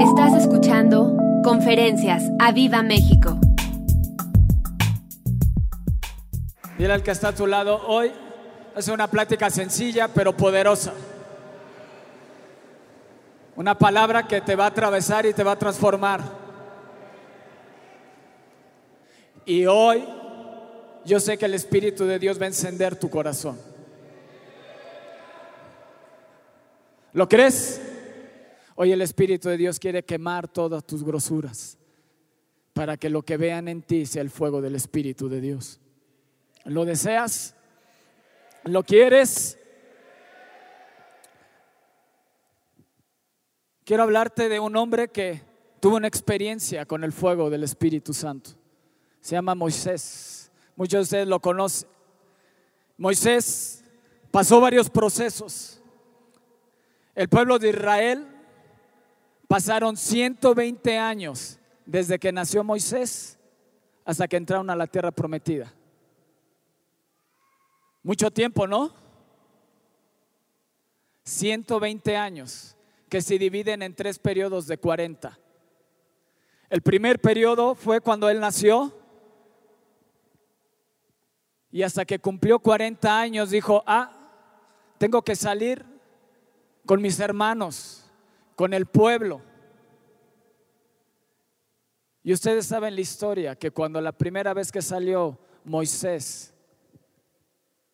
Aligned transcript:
Estás 0.00 0.34
escuchando 0.34 1.16
Conferencias 1.42 2.22
a 2.38 2.52
Viva 2.52 2.82
México. 2.82 3.38
Dile 6.76 6.92
al 6.92 7.02
que 7.02 7.12
está 7.12 7.28
a 7.28 7.34
tu 7.34 7.46
lado, 7.46 7.80
hoy 7.86 8.12
es 8.76 8.88
una 8.88 9.08
plática 9.08 9.48
sencilla 9.48 10.08
pero 10.08 10.36
poderosa. 10.36 10.92
Una 13.56 13.78
palabra 13.78 14.26
que 14.28 14.42
te 14.42 14.54
va 14.54 14.64
a 14.64 14.68
atravesar 14.68 15.24
y 15.24 15.32
te 15.32 15.42
va 15.42 15.52
a 15.52 15.58
transformar. 15.58 16.20
Y 19.46 19.64
hoy 19.64 20.06
yo 21.06 21.20
sé 21.20 21.38
que 21.38 21.46
el 21.46 21.54
Espíritu 21.54 22.04
de 22.04 22.18
Dios 22.18 22.38
va 22.38 22.44
a 22.44 22.48
encender 22.48 22.96
tu 22.96 23.08
corazón. 23.08 23.58
¿Lo 27.14 27.26
crees? 27.26 27.80
Hoy 28.78 28.92
el 28.92 29.00
Espíritu 29.00 29.48
de 29.48 29.56
Dios 29.56 29.78
quiere 29.78 30.04
quemar 30.04 30.48
todas 30.48 30.84
tus 30.84 31.02
grosuras 31.02 31.78
para 32.74 32.98
que 32.98 33.08
lo 33.08 33.22
que 33.22 33.38
vean 33.38 33.68
en 33.68 33.80
ti 33.80 34.04
sea 34.04 34.20
el 34.20 34.28
fuego 34.28 34.60
del 34.60 34.74
Espíritu 34.74 35.30
de 35.30 35.40
Dios. 35.40 35.80
¿Lo 36.64 36.84
deseas? 36.84 37.54
¿Lo 38.64 38.82
quieres? 38.82 39.58
Quiero 43.82 44.02
hablarte 44.02 44.50
de 44.50 44.60
un 44.60 44.76
hombre 44.76 45.08
que 45.08 45.40
tuvo 45.80 45.96
una 45.96 46.08
experiencia 46.08 46.84
con 46.84 47.02
el 47.02 47.12
fuego 47.12 47.48
del 47.48 47.64
Espíritu 47.64 48.12
Santo. 48.12 48.50
Se 49.22 49.36
llama 49.36 49.54
Moisés. 49.54 50.52
Muchos 50.76 50.98
de 50.98 51.02
ustedes 51.02 51.28
lo 51.28 51.40
conocen. 51.40 51.88
Moisés 52.98 53.82
pasó 54.30 54.60
varios 54.60 54.90
procesos. 54.90 55.80
El 57.14 57.30
pueblo 57.30 57.58
de 57.58 57.70
Israel 57.70 58.35
pasaron 59.48 59.96
120 59.96 60.98
años 60.98 61.58
desde 61.84 62.18
que 62.18 62.32
nació 62.32 62.64
Moisés 62.64 63.38
hasta 64.04 64.28
que 64.28 64.36
entraron 64.36 64.70
a 64.70 64.76
la 64.76 64.86
tierra 64.86 65.10
prometida. 65.10 65.72
Mucho 68.02 68.30
tiempo, 68.30 68.66
¿no? 68.66 68.92
120 71.24 72.16
años 72.16 72.76
que 73.08 73.20
se 73.20 73.38
dividen 73.38 73.82
en 73.82 73.94
tres 73.94 74.18
periodos 74.18 74.66
de 74.66 74.78
40. 74.78 75.38
El 76.68 76.82
primer 76.82 77.20
periodo 77.20 77.74
fue 77.74 78.00
cuando 78.00 78.28
él 78.28 78.40
nació 78.40 78.92
y 81.70 81.82
hasta 81.82 82.04
que 82.04 82.18
cumplió 82.18 82.58
40 82.58 83.20
años 83.20 83.50
dijo, 83.50 83.82
ah, 83.86 84.12
tengo 84.98 85.22
que 85.22 85.36
salir 85.36 85.84
con 86.86 87.02
mis 87.02 87.18
hermanos, 87.20 88.05
con 88.56 88.74
el 88.74 88.86
pueblo. 88.86 89.40
Y 92.24 92.32
ustedes 92.32 92.66
saben 92.66 92.96
la 92.96 93.00
historia, 93.02 93.54
que 93.54 93.70
cuando 93.70 94.00
la 94.00 94.10
primera 94.10 94.52
vez 94.52 94.72
que 94.72 94.82
salió 94.82 95.38
Moisés 95.62 96.52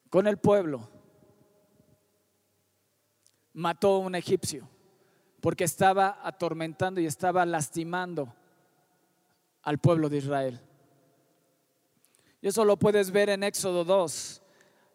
con 0.08 0.26
el 0.26 0.38
pueblo, 0.38 0.88
mató 3.52 3.96
a 3.96 3.98
un 3.98 4.14
egipcio, 4.14 4.66
porque 5.40 5.64
estaba 5.64 6.20
atormentando 6.22 7.00
y 7.00 7.06
estaba 7.06 7.44
lastimando 7.44 8.34
al 9.62 9.78
pueblo 9.78 10.08
de 10.08 10.18
Israel. 10.18 10.60
Y 12.40 12.48
eso 12.48 12.64
lo 12.64 12.78
puedes 12.78 13.10
ver 13.10 13.28
en 13.28 13.42
Éxodo 13.42 13.84
2 13.84 14.42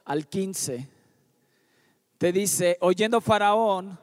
al 0.06 0.28
15. 0.28 0.90
Te 2.18 2.32
dice, 2.32 2.78
oyendo 2.82 3.22
Faraón, 3.22 4.00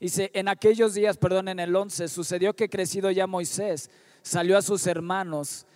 dice, 0.00 0.30
en 0.34 0.48
aquellos 0.48 0.94
días, 0.94 1.16
perdón, 1.16 1.48
en 1.48 1.60
el 1.60 1.74
11, 1.74 2.08
sucedió 2.08 2.54
que 2.54 2.68
crecido 2.68 3.10
ya 3.10 3.26
Moisés, 3.26 3.90
salió 4.22 4.58
a 4.58 4.62
sus 4.62 4.86
hermanos 4.86 5.66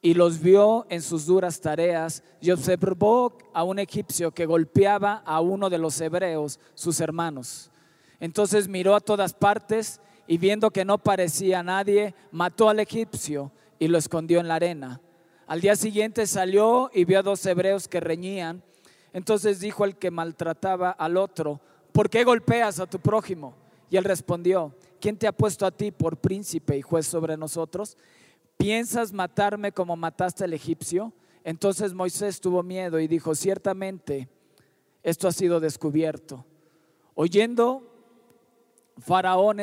y 0.00 0.14
los 0.14 0.40
vio 0.40 0.86
en 0.90 1.02
sus 1.02 1.26
duras 1.26 1.60
tareas 1.60 2.22
y 2.40 2.50
observó 2.50 3.36
a 3.52 3.64
un 3.64 3.78
egipcio 3.78 4.30
que 4.30 4.46
golpeaba 4.46 5.22
a 5.24 5.40
uno 5.40 5.70
de 5.70 5.78
los 5.78 6.00
hebreos, 6.00 6.60
sus 6.74 7.00
hermanos. 7.00 7.70
Entonces 8.20 8.68
miró 8.68 8.94
a 8.94 9.00
todas 9.00 9.34
partes 9.34 10.00
y 10.26 10.38
viendo 10.38 10.70
que 10.70 10.84
no 10.84 10.98
parecía 10.98 11.62
nadie, 11.62 12.14
mató 12.30 12.68
al 12.68 12.80
egipcio 12.80 13.50
y 13.78 13.88
lo 13.88 13.98
escondió 13.98 14.40
en 14.40 14.48
la 14.48 14.56
arena. 14.56 15.00
Al 15.46 15.60
día 15.60 15.76
siguiente 15.76 16.26
salió 16.26 16.90
y 16.92 17.04
vio 17.04 17.20
a 17.20 17.22
dos 17.22 17.44
hebreos 17.46 17.88
que 17.88 18.00
reñían. 18.00 18.62
Entonces 19.12 19.60
dijo 19.60 19.84
el 19.84 19.96
que 19.96 20.10
maltrataba 20.10 20.90
al 20.90 21.16
otro, 21.16 21.60
¿por 21.98 22.08
qué 22.08 22.22
golpeas 22.22 22.78
a 22.78 22.86
tu 22.86 23.00
prójimo? 23.00 23.56
Y 23.90 23.96
él 23.96 24.04
respondió, 24.04 24.72
¿quién 25.00 25.16
te 25.16 25.26
ha 25.26 25.32
puesto 25.32 25.66
a 25.66 25.72
ti 25.72 25.90
por 25.90 26.16
príncipe 26.16 26.76
y 26.76 26.80
juez 26.80 27.08
sobre 27.08 27.36
nosotros? 27.36 27.96
¿piensas 28.56 29.12
matarme 29.12 29.72
como 29.72 29.96
mataste 29.96 30.44
al 30.44 30.52
egipcio? 30.52 31.12
Entonces 31.42 31.94
Moisés 31.94 32.40
tuvo 32.40 32.62
miedo 32.62 33.00
y 33.00 33.08
dijo, 33.08 33.34
ciertamente 33.34 34.28
esto 35.02 35.26
ha 35.26 35.32
sido 35.32 35.58
descubierto. 35.58 36.46
Oyendo 37.16 37.82
Faraón 38.98 39.58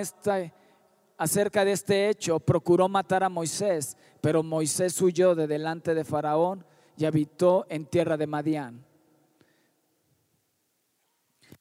acerca 1.17 1.63
de 1.63 1.71
este 1.71 2.09
hecho, 2.09 2.41
procuró 2.41 2.89
matar 2.89 3.23
a 3.23 3.29
Moisés, 3.29 3.95
pero 4.19 4.43
Moisés 4.43 5.01
huyó 5.01 5.35
de 5.35 5.47
delante 5.47 5.95
de 5.95 6.03
Faraón 6.03 6.65
y 6.97 7.05
habitó 7.05 7.65
en 7.69 7.85
tierra 7.85 8.17
de 8.17 8.27
Madián. 8.27 8.85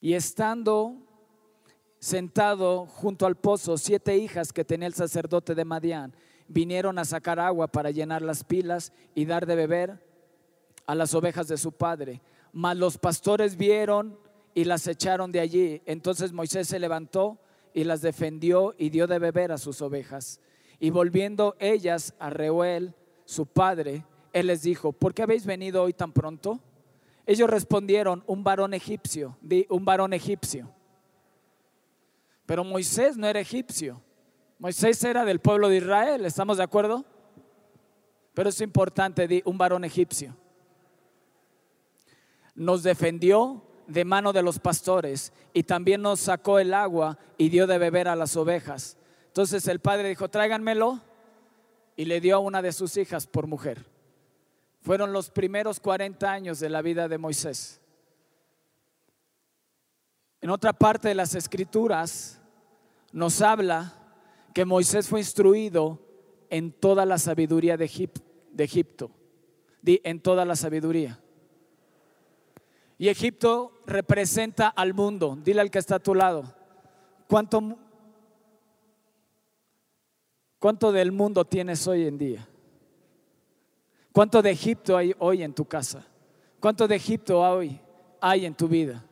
Y 0.05 0.13
estando 0.13 0.97
sentado 1.97 2.85
junto 2.85 3.25
al 3.25 3.37
pozo, 3.37 3.75
siete 3.75 4.15
hijas 4.15 4.53
que 4.53 4.63
tenía 4.63 4.85
el 4.85 4.93
sacerdote 4.93 5.55
de 5.55 5.65
Madián, 5.65 6.13
vinieron 6.47 6.99
a 6.99 7.05
sacar 7.05 7.39
agua 7.39 7.65
para 7.69 7.89
llenar 7.89 8.21
las 8.21 8.43
pilas 8.43 8.93
y 9.15 9.25
dar 9.25 9.47
de 9.47 9.55
beber 9.55 9.99
a 10.85 10.93
las 10.93 11.15
ovejas 11.15 11.47
de 11.47 11.57
su 11.57 11.71
padre. 11.71 12.21
Mas 12.53 12.77
los 12.77 12.99
pastores 12.99 13.57
vieron 13.57 14.15
y 14.53 14.65
las 14.65 14.85
echaron 14.85 15.31
de 15.31 15.39
allí. 15.39 15.81
Entonces 15.87 16.33
Moisés 16.33 16.67
se 16.67 16.77
levantó 16.77 17.39
y 17.73 17.83
las 17.83 18.03
defendió 18.03 18.75
y 18.77 18.91
dio 18.91 19.07
de 19.07 19.17
beber 19.17 19.51
a 19.51 19.57
sus 19.57 19.81
ovejas. 19.81 20.39
Y 20.79 20.91
volviendo 20.91 21.55
ellas 21.57 22.13
a 22.19 22.29
Reuel, 22.29 22.93
su 23.25 23.47
padre, 23.47 24.05
él 24.33 24.45
les 24.45 24.61
dijo, 24.61 24.91
¿por 24.91 25.15
qué 25.15 25.23
habéis 25.23 25.47
venido 25.47 25.81
hoy 25.81 25.93
tan 25.93 26.11
pronto? 26.11 26.61
Ellos 27.25 27.49
respondieron, 27.49 28.23
un 28.27 28.43
varón 28.43 28.73
egipcio, 28.73 29.37
di 29.41 29.65
un 29.69 29.83
varón 29.83 30.13
egipcio. 30.13 30.71
Pero 32.45 32.63
Moisés 32.63 33.17
no 33.17 33.27
era 33.27 33.39
egipcio. 33.39 34.01
Moisés 34.59 35.03
era 35.03 35.25
del 35.25 35.39
pueblo 35.39 35.69
de 35.69 35.77
Israel, 35.77 36.25
¿estamos 36.25 36.57
de 36.57 36.63
acuerdo? 36.63 37.03
Pero 38.33 38.49
es 38.49 38.61
importante, 38.61 39.27
di, 39.27 39.41
un 39.45 39.57
varón 39.57 39.83
egipcio. 39.83 40.35
Nos 42.53 42.83
defendió 42.83 43.63
de 43.87 44.05
mano 44.05 44.31
de 44.31 44.41
los 44.41 44.59
pastores 44.59 45.33
y 45.53 45.63
también 45.63 46.01
nos 46.01 46.19
sacó 46.21 46.59
el 46.59 46.73
agua 46.73 47.17
y 47.37 47.49
dio 47.49 47.67
de 47.67 47.77
beber 47.77 48.07
a 48.07 48.15
las 48.15 48.35
ovejas. 48.35 48.97
Entonces 49.27 49.67
el 49.67 49.79
padre 49.79 50.09
dijo, 50.09 50.29
tráiganmelo 50.29 51.01
y 51.95 52.05
le 52.05 52.21
dio 52.21 52.35
a 52.37 52.39
una 52.39 52.61
de 52.61 52.71
sus 52.71 52.97
hijas 52.97 53.27
por 53.27 53.47
mujer. 53.47 53.85
Fueron 54.85 55.11
los 55.11 55.31
primeros 55.31 55.79
40 55.79 56.31
años 56.31 56.59
de 56.59 56.69
la 56.69 56.83
vida 56.83 57.07
de 57.07 57.17
Moisés. 57.17 57.81
En 60.41 60.51
otra 60.51 60.73
parte 60.73 61.07
de 61.07 61.15
las 61.15 61.33
escrituras 61.33 62.39
nos 63.11 63.41
habla 63.41 63.95
que 64.53 64.63
Moisés 64.63 65.07
fue 65.07 65.21
instruido 65.21 65.99
en 66.51 66.71
toda 66.71 67.03
la 67.03 67.17
sabiduría 67.17 67.77
de, 67.77 67.85
Egipto. 68.59 69.09
en 69.83 70.19
toda 70.21 70.45
la 70.45 70.55
sabiduría. 70.55 71.19
Y 72.99 73.07
Egipto 73.07 73.71
representa 73.87 74.67
al 74.67 74.93
mundo. 74.93 75.35
Dile 75.43 75.61
al 75.61 75.71
que 75.71 75.79
está 75.79 75.95
a 75.95 75.99
tu 75.99 76.13
lado. 76.13 76.53
¿Cuánto, 77.27 77.75
cuánto 80.59 80.91
del 80.91 81.11
mundo 81.11 81.43
tienes 81.43 81.87
hoy 81.87 82.05
en 82.05 82.19
día? 82.19 82.47
¿Cuánto 84.15 84.41
de 84.41 84.51
Egipto 84.51 84.95
hay 84.95 85.13
hoy 85.19 85.43
en 85.43 85.53
tu 85.53 85.65
casa? 85.65 86.01
¿Cuánto 86.61 86.87
de 86.87 86.95
Egipto 86.95 87.41
hoy 87.41 87.77
hay 88.21 88.45
en 88.45 88.55
tu 88.55 88.69
vida? 88.69 89.03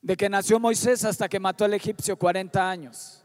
de 0.00 0.16
que 0.16 0.30
nació 0.30 0.58
Moisés 0.58 1.04
hasta 1.04 1.28
que 1.28 1.38
mató 1.38 1.66
al 1.66 1.74
egipcio 1.74 2.16
40 2.16 2.70
años. 2.70 3.22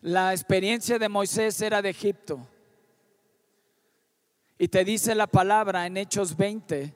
La 0.00 0.32
experiencia 0.32 0.98
de 0.98 1.10
Moisés 1.10 1.60
era 1.60 1.82
de 1.82 1.90
Egipto. 1.90 2.48
Y 4.58 4.68
te 4.68 4.84
dice 4.86 5.14
la 5.14 5.26
palabra 5.26 5.86
en 5.86 5.98
Hechos 5.98 6.34
20, 6.34 6.94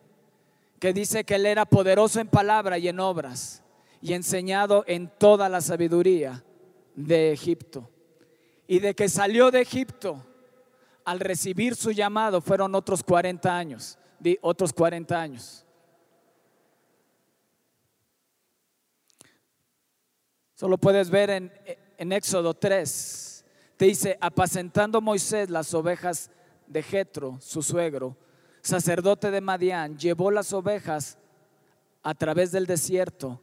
que 0.81 0.93
dice 0.95 1.25
que 1.25 1.35
él 1.35 1.45
era 1.45 1.67
poderoso 1.67 2.21
en 2.21 2.29
palabra 2.29 2.79
y 2.79 2.89
en 2.89 2.99
obras, 2.99 3.63
y 4.01 4.15
enseñado 4.15 4.83
en 4.87 5.11
toda 5.19 5.51
la 5.51 5.61
sabiduría 5.61 6.43
de 6.97 7.31
Egipto. 7.31 7.89
Y 8.67 8.81
de 8.81 8.95
que 8.95 9.09
salió 9.09 9.53
de 9.53 9.61
Egipto, 9.61 10.25
al 11.05 11.21
recibir 11.21 11.77
su 11.77 11.93
llamado, 11.93 12.41
fueron 12.41 12.75
otros 12.75 13.05
40 13.05 13.57
años, 13.57 13.97
di 14.19 14.37
otros 14.41 14.73
40 14.73 15.21
años. 15.21 15.65
Solo 20.55 20.79
puedes 20.79 21.11
ver 21.11 21.31
en, 21.31 21.53
en 21.99 22.13
Éxodo 22.13 22.55
3, 22.55 23.45
te 23.77 23.85
dice, 23.85 24.17
apacentando 24.21 25.01
Moisés 25.01 25.51
las 25.51 25.73
ovejas 25.75 26.31
de 26.67 26.83
Jetro, 26.83 27.39
su 27.41 27.63
suegro, 27.63 28.17
sacerdote 28.63 29.31
de 29.31 29.43
Madián, 29.43 29.99
llevó 29.99 30.31
las 30.31 30.53
ovejas 30.53 31.19
a 32.03 32.15
través 32.15 32.51
del 32.53 32.67
desierto 32.67 33.43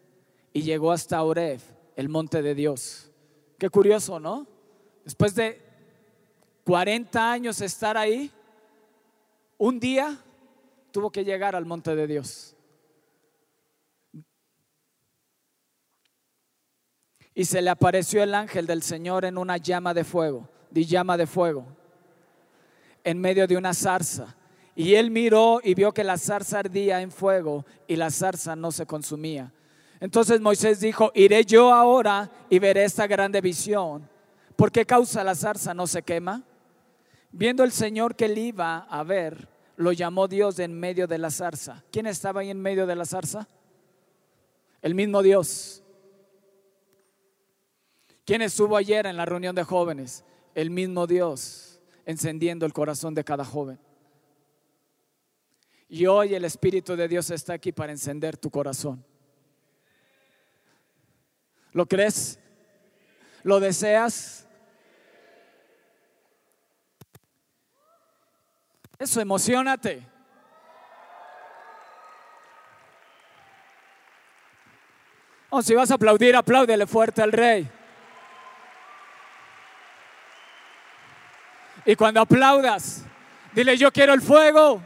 y 0.52 0.64
llegó 0.64 0.92
hasta 0.92 1.24
Oreb, 1.24 1.62
el 1.96 2.10
monte 2.10 2.42
de 2.42 2.56
Dios. 2.56 3.13
Qué 3.64 3.70
curioso, 3.70 4.20
¿no? 4.20 4.46
Después 5.06 5.34
de 5.36 5.62
40 6.66 7.32
años 7.32 7.62
estar 7.62 7.96
ahí, 7.96 8.30
un 9.58 9.80
día 9.80 10.22
tuvo 10.92 11.10
que 11.10 11.24
llegar 11.24 11.56
al 11.56 11.66
monte 11.66 11.96
de 11.96 12.06
Dios. 12.06 12.58
Y 17.34 17.46
se 17.46 17.62
le 17.62 17.70
apareció 17.70 18.22
el 18.22 18.36
ángel 18.36 18.68
del 18.68 18.84
Señor 18.84 19.24
en 19.24 19.38
una 19.38 19.56
llama 19.56 19.94
de 19.94 20.04
fuego, 20.04 20.50
de 20.70 20.84
llama 20.84 21.16
de 21.16 21.26
fuego, 21.26 21.66
en 23.06 23.18
medio 23.18 23.48
de 23.48 23.56
una 23.56 23.74
zarza. 23.74 24.36
Y 24.76 24.96
él 24.96 25.10
miró 25.10 25.62
y 25.64 25.74
vio 25.74 25.94
que 25.94 26.04
la 26.04 26.18
zarza 26.18 26.60
ardía 26.60 27.00
en 27.00 27.14
fuego 27.14 27.66
y 27.88 27.96
la 27.96 28.12
zarza 28.12 28.58
no 28.58 28.74
se 28.74 28.86
consumía. 28.86 29.54
Entonces 30.04 30.42
Moisés 30.42 30.82
dijo, 30.82 31.14
iré 31.16 31.46
yo 31.46 31.74
ahora 31.74 32.30
y 32.50 32.60
veré 32.60 32.84
esta 32.84 33.08
grande 33.08 33.40
visión. 33.40 34.10
¿Por 34.58 34.70
qué 34.70 34.86
causa 34.86 35.24
la 35.24 35.34
zarza 35.34 35.74
no 35.74 35.88
se 35.88 36.04
quema? 36.04 36.44
Viendo 37.32 37.64
el 37.64 37.72
Señor 37.72 38.14
que 38.14 38.26
él 38.26 38.38
iba 38.38 38.80
a 38.80 39.02
ver, 39.04 39.48
lo 39.78 39.94
llamó 39.94 40.28
Dios 40.28 40.60
en 40.60 40.78
medio 40.78 41.08
de 41.08 41.20
la 41.20 41.32
zarza. 41.32 41.86
¿Quién 41.90 42.06
estaba 42.06 42.42
ahí 42.42 42.50
en 42.50 42.62
medio 42.62 42.86
de 42.86 42.98
la 42.98 43.06
zarza? 43.06 43.48
El 44.82 44.94
mismo 44.94 45.22
Dios. 45.22 45.82
¿Quién 48.26 48.42
estuvo 48.42 48.76
ayer 48.76 49.06
en 49.06 49.16
la 49.16 49.24
reunión 49.24 49.56
de 49.56 49.64
jóvenes? 49.64 50.26
El 50.54 50.70
mismo 50.70 51.08
Dios, 51.08 51.80
encendiendo 52.06 52.66
el 52.66 52.74
corazón 52.74 53.14
de 53.14 53.24
cada 53.24 53.46
joven. 53.46 53.80
Y 55.88 56.08
hoy 56.08 56.36
el 56.36 56.44
Espíritu 56.44 56.98
de 56.98 57.08
Dios 57.08 57.32
está 57.32 57.54
aquí 57.54 57.72
para 57.72 57.94
encender 57.94 58.36
tu 58.36 58.50
corazón. 58.50 59.02
¿Lo 61.74 61.86
crees? 61.88 62.40
¿Lo 63.44 63.60
deseas? 63.60 64.48
Eso, 69.00 69.20
emocionate. 69.20 70.08
O 75.50 75.58
oh, 75.58 75.62
si 75.62 75.76
vas 75.76 75.92
a 75.92 75.96
aplaudir, 75.96 76.36
apláudele 76.36 76.88
fuerte 76.88 77.22
al 77.22 77.32
rey. 77.32 77.70
Y 81.86 81.96
cuando 81.96 82.22
aplaudas, 82.22 83.04
dile, 83.52 83.78
yo 83.78 83.92
quiero 83.92 84.14
el 84.14 84.22
fuego. 84.22 84.82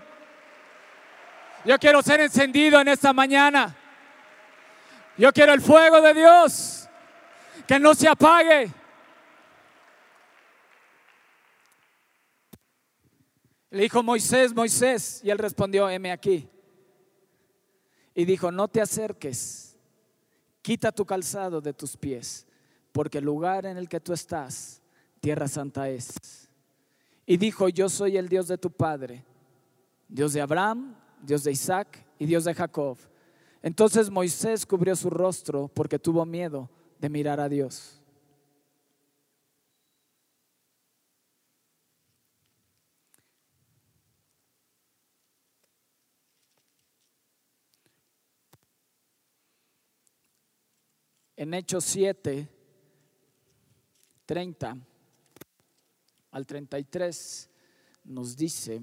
Yo 1.63 1.77
quiero 1.77 2.01
ser 2.01 2.21
encendido 2.21 2.79
en 2.79 2.87
esta 2.87 3.13
mañana. 3.13 3.75
Yo 5.17 5.31
quiero 5.31 5.53
el 5.53 5.61
fuego 5.61 6.01
de 6.01 6.13
Dios. 6.13 6.87
Que 7.67 7.79
no 7.79 7.93
se 7.93 8.07
apague. 8.07 8.71
Le 13.69 13.83
dijo 13.83 14.01
Moisés, 14.01 14.55
Moisés, 14.55 15.21
y 15.23 15.29
él 15.29 15.37
respondió, 15.37 15.89
heme 15.89 16.11
aquí. 16.11 16.47
Y 18.15 18.25
dijo, 18.25 18.51
no 18.51 18.67
te 18.67 18.81
acerques, 18.81 19.77
quita 20.61 20.91
tu 20.91 21.05
calzado 21.05 21.61
de 21.61 21.73
tus 21.73 21.97
pies, 21.97 22.47
porque 22.91 23.19
el 23.19 23.25
lugar 23.25 23.65
en 23.65 23.77
el 23.77 23.89
que 23.89 23.99
tú 23.99 24.13
estás, 24.13 24.81
tierra 25.19 25.47
santa 25.47 25.89
es. 25.89 26.49
Y 27.25 27.37
dijo, 27.37 27.67
yo 27.69 27.89
soy 27.89 28.17
el 28.17 28.29
Dios 28.29 28.47
de 28.47 28.57
tu 28.57 28.71
Padre, 28.71 29.23
Dios 30.07 30.33
de 30.33 30.41
Abraham, 30.41 30.95
Dios 31.21 31.43
de 31.43 31.51
Isaac 31.51 32.05
y 32.17 32.25
Dios 32.25 32.45
de 32.45 32.53
Jacob. 32.53 32.97
Entonces 33.61 34.09
Moisés 34.09 34.65
cubrió 34.65 34.95
su 34.95 35.09
rostro 35.09 35.67
porque 35.67 35.99
tuvo 35.99 36.25
miedo 36.25 36.69
de 36.99 37.09
mirar 37.09 37.39
a 37.39 37.49
Dios. 37.49 38.01
En 51.35 51.53
Hechos 51.53 51.83
7, 51.83 52.49
30 54.25 54.77
al 56.31 56.47
33 56.47 57.49
nos 58.03 58.35
dice, 58.35 58.81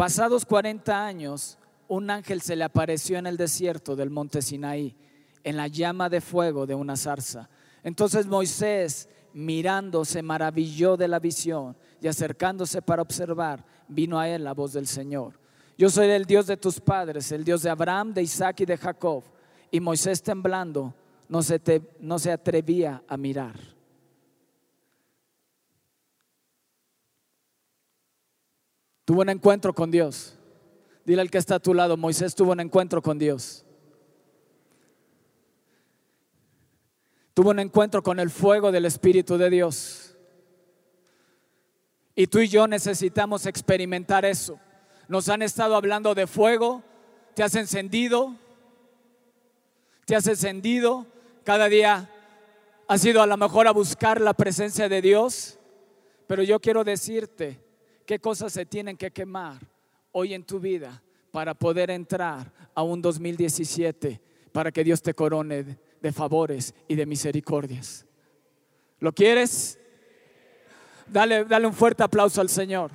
pasados 0.00 0.46
40 0.46 1.04
años, 1.04 1.58
un 1.86 2.08
ángel 2.08 2.40
se 2.40 2.56
le 2.56 2.64
apareció 2.64 3.18
en 3.18 3.26
el 3.26 3.36
desierto 3.36 3.94
del 3.94 4.08
monte 4.08 4.40
Sinaí, 4.40 4.96
en 5.44 5.58
la 5.58 5.68
llama 5.68 6.08
de 6.08 6.22
fuego 6.22 6.66
de 6.66 6.74
una 6.74 6.96
zarza. 6.96 7.50
Entonces 7.82 8.26
Moisés, 8.26 9.10
mirando, 9.34 10.06
se 10.06 10.22
maravilló 10.22 10.96
de 10.96 11.06
la 11.06 11.18
visión 11.18 11.76
y 12.00 12.08
acercándose 12.08 12.80
para 12.80 13.02
observar, 13.02 13.62
vino 13.88 14.18
a 14.18 14.26
él 14.26 14.42
la 14.42 14.54
voz 14.54 14.72
del 14.72 14.86
Señor. 14.86 15.38
Yo 15.76 15.90
soy 15.90 16.08
el 16.08 16.24
Dios 16.24 16.46
de 16.46 16.56
tus 16.56 16.80
padres, 16.80 17.30
el 17.30 17.44
Dios 17.44 17.62
de 17.62 17.68
Abraham, 17.68 18.14
de 18.14 18.22
Isaac 18.22 18.60
y 18.60 18.64
de 18.64 18.78
Jacob. 18.78 19.22
Y 19.70 19.80
Moisés 19.80 20.22
temblando 20.22 20.94
no 21.28 21.42
se, 21.42 21.60
no 22.00 22.18
se 22.18 22.32
atrevía 22.32 23.02
a 23.06 23.18
mirar. 23.18 23.79
Tuvo 29.10 29.22
un 29.22 29.28
encuentro 29.28 29.74
con 29.74 29.90
Dios. 29.90 30.36
Dile 31.04 31.20
al 31.20 31.32
que 31.32 31.38
está 31.38 31.56
a 31.56 31.58
tu 31.58 31.74
lado, 31.74 31.96
Moisés 31.96 32.32
tuvo 32.32 32.52
un 32.52 32.60
encuentro 32.60 33.02
con 33.02 33.18
Dios. 33.18 33.64
Tuvo 37.34 37.50
un 37.50 37.58
encuentro 37.58 38.04
con 38.04 38.20
el 38.20 38.30
fuego 38.30 38.70
del 38.70 38.84
Espíritu 38.84 39.36
de 39.36 39.50
Dios. 39.50 40.16
Y 42.14 42.28
tú 42.28 42.38
y 42.38 42.46
yo 42.46 42.68
necesitamos 42.68 43.46
experimentar 43.46 44.24
eso. 44.24 44.60
Nos 45.08 45.28
han 45.28 45.42
estado 45.42 45.74
hablando 45.74 46.14
de 46.14 46.28
fuego, 46.28 46.84
te 47.34 47.42
has 47.42 47.56
encendido, 47.56 48.36
te 50.04 50.14
has 50.14 50.28
encendido, 50.28 51.04
cada 51.42 51.68
día 51.68 52.08
has 52.86 53.04
ido 53.04 53.20
a 53.22 53.26
lo 53.26 53.36
mejor 53.36 53.66
a 53.66 53.72
buscar 53.72 54.20
la 54.20 54.34
presencia 54.34 54.88
de 54.88 55.02
Dios, 55.02 55.58
pero 56.28 56.44
yo 56.44 56.60
quiero 56.60 56.84
decirte 56.84 57.69
qué 58.10 58.18
cosas 58.18 58.52
se 58.52 58.66
tienen 58.66 58.96
que 58.96 59.12
quemar 59.12 59.60
hoy 60.10 60.34
en 60.34 60.42
tu 60.42 60.58
vida 60.58 61.00
para 61.30 61.54
poder 61.54 61.92
entrar 61.92 62.50
a 62.74 62.82
un 62.82 63.00
2017, 63.00 64.20
para 64.50 64.72
que 64.72 64.82
Dios 64.82 65.00
te 65.00 65.14
corone 65.14 65.78
de 66.02 66.12
favores 66.12 66.74
y 66.88 66.96
de 66.96 67.06
misericordias. 67.06 68.04
¿Lo 68.98 69.12
quieres? 69.12 69.78
Dale, 71.06 71.44
dale 71.44 71.68
un 71.68 71.72
fuerte 71.72 72.02
aplauso 72.02 72.40
al 72.40 72.48
Señor. 72.48 72.90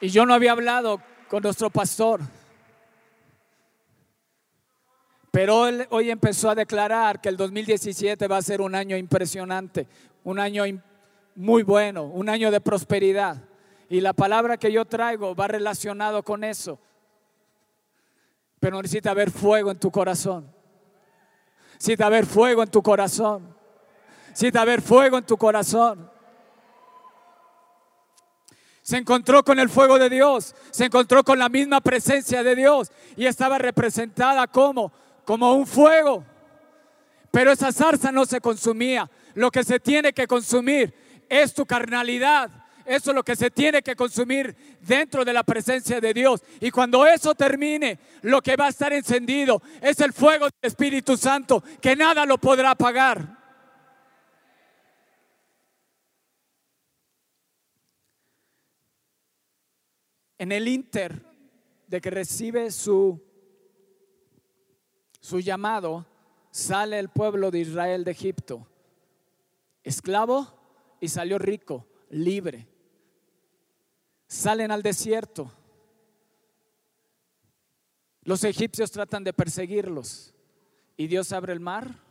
Y 0.00 0.08
yo 0.08 0.24
no 0.24 0.32
había 0.32 0.52
hablado 0.52 1.02
con 1.28 1.42
nuestro 1.42 1.68
pastor. 1.68 2.22
Pero 5.30 5.66
hoy 5.90 6.10
empezó 6.10 6.50
a 6.50 6.54
declarar 6.54 7.20
que 7.20 7.28
el 7.28 7.36
2017 7.36 8.26
va 8.28 8.38
a 8.38 8.42
ser 8.42 8.60
un 8.60 8.74
año 8.74 8.96
impresionante, 8.96 9.86
un 10.24 10.38
año 10.38 10.64
muy 11.34 11.62
bueno, 11.62 12.04
un 12.04 12.28
año 12.28 12.50
de 12.50 12.60
prosperidad. 12.60 13.42
Y 13.90 14.00
la 14.00 14.12
palabra 14.12 14.56
que 14.56 14.72
yo 14.72 14.84
traigo 14.84 15.34
va 15.34 15.48
relacionado 15.48 16.22
con 16.22 16.44
eso. 16.44 16.78
Pero 18.60 18.82
necesita 18.82 19.10
haber 19.10 19.30
fuego 19.30 19.70
en 19.70 19.78
tu 19.78 19.90
corazón. 19.90 20.50
Necesita 21.74 22.06
haber 22.06 22.26
fuego 22.26 22.62
en 22.62 22.70
tu 22.70 22.82
corazón. 22.82 23.54
Necesita 24.28 24.62
haber 24.62 24.82
fuego 24.82 25.18
en 25.18 25.24
tu 25.24 25.36
corazón 25.36 26.10
se 28.88 28.96
encontró 28.96 29.44
con 29.44 29.58
el 29.58 29.68
fuego 29.68 29.98
de 29.98 30.08
Dios, 30.08 30.54
se 30.70 30.86
encontró 30.86 31.22
con 31.22 31.38
la 31.38 31.50
misma 31.50 31.82
presencia 31.82 32.42
de 32.42 32.56
Dios 32.56 32.90
y 33.18 33.26
estaba 33.26 33.58
representada 33.58 34.46
como 34.46 34.90
como 35.28 35.52
un 35.52 35.66
fuego. 35.66 36.24
Pero 37.30 37.52
esa 37.52 37.70
zarza 37.70 38.10
no 38.10 38.24
se 38.24 38.40
consumía. 38.40 39.10
Lo 39.34 39.50
que 39.50 39.62
se 39.62 39.78
tiene 39.78 40.14
que 40.14 40.26
consumir 40.26 40.94
es 41.28 41.52
tu 41.52 41.66
carnalidad. 41.66 42.50
Eso 42.86 43.10
es 43.10 43.14
lo 43.14 43.22
que 43.22 43.36
se 43.36 43.50
tiene 43.50 43.82
que 43.82 43.94
consumir 43.94 44.56
dentro 44.80 45.26
de 45.26 45.34
la 45.34 45.42
presencia 45.42 46.00
de 46.00 46.14
Dios. 46.14 46.42
Y 46.60 46.70
cuando 46.70 47.06
eso 47.06 47.34
termine, 47.34 47.98
lo 48.22 48.40
que 48.40 48.56
va 48.56 48.64
a 48.64 48.68
estar 48.70 48.90
encendido 48.94 49.60
es 49.82 50.00
el 50.00 50.14
fuego 50.14 50.46
del 50.46 50.54
Espíritu 50.62 51.14
Santo, 51.18 51.62
que 51.78 51.94
nada 51.94 52.24
lo 52.24 52.38
podrá 52.38 52.70
apagar. 52.70 53.36
En 60.38 60.52
el 60.52 60.66
inter 60.68 61.22
de 61.86 62.00
que 62.00 62.08
recibe 62.08 62.70
su 62.70 63.27
su 65.28 65.40
llamado, 65.40 66.06
sale 66.50 66.98
el 66.98 67.10
pueblo 67.10 67.50
de 67.50 67.58
Israel 67.58 68.02
de 68.02 68.12
Egipto, 68.12 68.66
esclavo 69.84 70.48
y 71.00 71.08
salió 71.08 71.38
rico, 71.38 71.86
libre. 72.08 72.66
Salen 74.26 74.70
al 74.70 74.82
desierto. 74.82 75.52
Los 78.22 78.42
egipcios 78.44 78.90
tratan 78.90 79.22
de 79.22 79.34
perseguirlos 79.34 80.34
y 80.96 81.06
Dios 81.08 81.32
abre 81.32 81.52
el 81.52 81.60
mar 81.60 82.02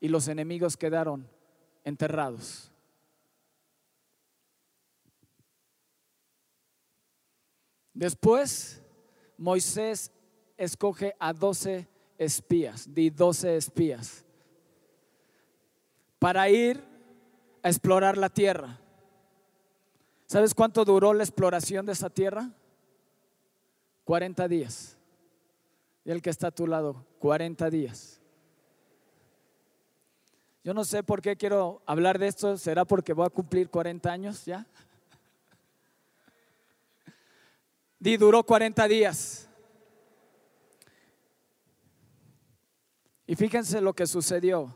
y 0.00 0.08
los 0.08 0.26
enemigos 0.26 0.76
quedaron 0.76 1.30
enterrados. 1.84 2.72
Después, 7.94 8.82
Moisés 9.36 10.10
escoge 10.56 11.14
a 11.20 11.32
doce 11.32 11.88
espías, 12.18 12.92
di 12.92 13.10
doce 13.10 13.56
espías, 13.56 14.24
para 16.18 16.50
ir 16.50 16.82
a 17.62 17.68
explorar 17.68 18.18
la 18.18 18.28
tierra. 18.28 18.78
¿Sabes 20.26 20.52
cuánto 20.52 20.84
duró 20.84 21.14
la 21.14 21.22
exploración 21.22 21.86
de 21.86 21.92
esa 21.92 22.10
tierra? 22.10 22.50
40 24.04 24.48
días. 24.48 24.96
Y 26.04 26.10
el 26.10 26.20
que 26.20 26.30
está 26.30 26.48
a 26.48 26.50
tu 26.50 26.66
lado, 26.66 27.06
40 27.18 27.70
días. 27.70 28.20
Yo 30.64 30.74
no 30.74 30.84
sé 30.84 31.02
por 31.02 31.22
qué 31.22 31.36
quiero 31.36 31.80
hablar 31.86 32.18
de 32.18 32.26
esto, 32.26 32.58
será 32.58 32.84
porque 32.84 33.14
voy 33.14 33.26
a 33.26 33.30
cumplir 33.30 33.70
40 33.70 34.10
años 34.10 34.44
ya. 34.44 34.66
Di 37.98 38.16
duró 38.16 38.44
40 38.44 38.86
días. 38.86 39.47
Y 43.28 43.36
fíjense 43.36 43.82
lo 43.82 43.92
que 43.92 44.06
sucedió 44.06 44.74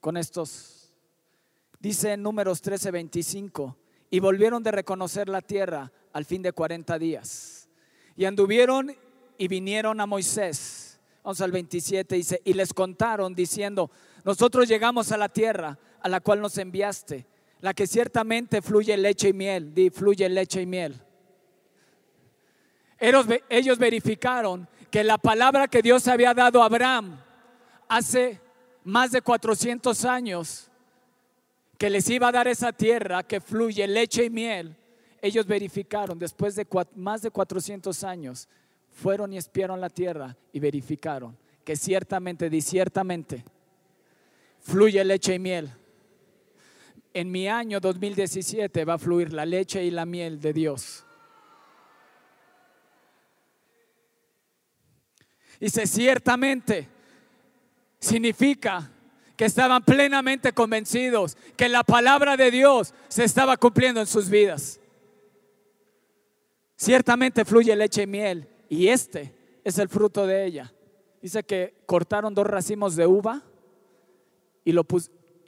con 0.00 0.16
estos. 0.16 0.94
Dice 1.80 2.12
en 2.12 2.22
números 2.22 2.62
13, 2.62 2.92
25, 2.92 3.76
y 4.10 4.20
volvieron 4.20 4.62
de 4.62 4.70
reconocer 4.70 5.28
la 5.28 5.42
tierra 5.42 5.90
al 6.12 6.24
fin 6.24 6.40
de 6.40 6.52
40 6.52 6.96
días. 7.00 7.68
Y 8.16 8.26
anduvieron 8.26 8.94
y 9.36 9.48
vinieron 9.48 10.00
a 10.00 10.06
Moisés. 10.06 11.00
Vamos 11.24 11.40
al 11.40 11.50
27, 11.50 12.14
dice, 12.14 12.40
y 12.44 12.52
les 12.52 12.72
contaron 12.72 13.34
diciendo, 13.34 13.90
nosotros 14.24 14.68
llegamos 14.68 15.10
a 15.10 15.16
la 15.16 15.28
tierra 15.28 15.76
a 16.00 16.08
la 16.08 16.20
cual 16.20 16.40
nos 16.40 16.56
enviaste, 16.58 17.26
la 17.60 17.74
que 17.74 17.88
ciertamente 17.88 18.62
fluye 18.62 18.96
leche 18.96 19.30
y 19.30 19.32
miel, 19.32 19.74
di, 19.74 19.90
fluye 19.90 20.28
leche 20.28 20.62
y 20.62 20.66
miel. 20.66 20.94
Ellos, 23.00 23.78
verificaron 23.78 24.68
que 24.92 25.02
la 25.02 25.18
palabra 25.18 25.66
que 25.66 25.82
Dios 25.82 26.06
había 26.06 26.34
dado 26.34 26.62
a 26.62 26.66
Abraham 26.66 27.18
hace 27.88 28.40
más 28.84 29.12
de 29.12 29.22
400 29.22 30.04
años, 30.04 30.70
que 31.76 31.90
les 31.90 32.08
iba 32.10 32.28
a 32.28 32.32
dar 32.32 32.48
esa 32.48 32.72
tierra 32.72 33.22
que 33.22 33.40
fluye 33.40 33.86
leche 33.86 34.24
y 34.24 34.30
miel, 34.30 34.76
ellos 35.20 35.46
verificaron 35.46 36.18
después 36.18 36.54
de 36.54 36.66
más 36.94 37.22
de 37.22 37.30
400 37.30 38.04
años, 38.04 38.48
fueron 38.90 39.32
y 39.32 39.36
espiaron 39.36 39.80
la 39.80 39.90
tierra 39.90 40.36
y 40.52 40.60
verificaron 40.60 41.36
que 41.64 41.76
ciertamente, 41.76 42.48
di 42.48 42.62
ciertamente, 42.62 43.44
fluye 44.60 45.04
leche 45.04 45.34
y 45.34 45.38
miel. 45.38 45.70
En 47.12 47.30
mi 47.30 47.46
año 47.46 47.78
2017 47.78 48.86
va 48.86 48.94
a 48.94 48.98
fluir 48.98 49.34
la 49.34 49.44
leche 49.44 49.84
y 49.84 49.90
la 49.90 50.06
miel 50.06 50.40
de 50.40 50.52
Dios. 50.54 51.04
Dice, 55.60 55.86
ciertamente 55.86 56.88
significa 57.98 58.90
que 59.36 59.44
estaban 59.44 59.84
plenamente 59.84 60.52
convencidos 60.52 61.36
que 61.56 61.68
la 61.68 61.84
palabra 61.84 62.36
de 62.36 62.50
Dios 62.50 62.94
se 63.08 63.24
estaba 63.24 63.56
cumpliendo 63.56 64.00
en 64.00 64.06
sus 64.06 64.28
vidas. 64.28 64.80
Ciertamente 66.76 67.44
fluye 67.44 67.74
leche 67.76 68.02
y 68.02 68.06
miel 68.06 68.48
y 68.68 68.88
este 68.88 69.34
es 69.64 69.78
el 69.78 69.88
fruto 69.88 70.26
de 70.26 70.44
ella. 70.44 70.72
Dice 71.22 71.42
que 71.44 71.82
cortaron 71.86 72.34
dos 72.34 72.46
racimos 72.46 72.96
de 72.96 73.06
uva 73.06 73.42
y, 74.64 74.72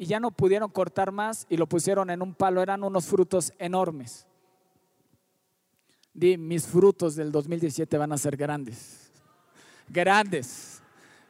ya 0.04 0.19
no 0.19 0.30
pudieron 0.30 0.71
cortar 0.71 1.12
más 1.12 1.47
y 1.49 1.57
lo 1.57 1.69
pusieron 1.69 2.11
en 2.11 2.23
un 2.23 2.35
palo. 2.35 2.62
Eran 2.62 2.83
unos 2.83 3.07
frutos 3.07 3.52
enormes. 3.59 4.26
Di, 6.12 6.37
mis 6.37 6.66
frutos 6.66 7.14
del 7.14 7.30
2017 7.30 7.97
van 7.99 8.12
a 8.12 8.19
ser 8.19 8.37
grandes 8.37 9.11
grandes, 9.90 10.80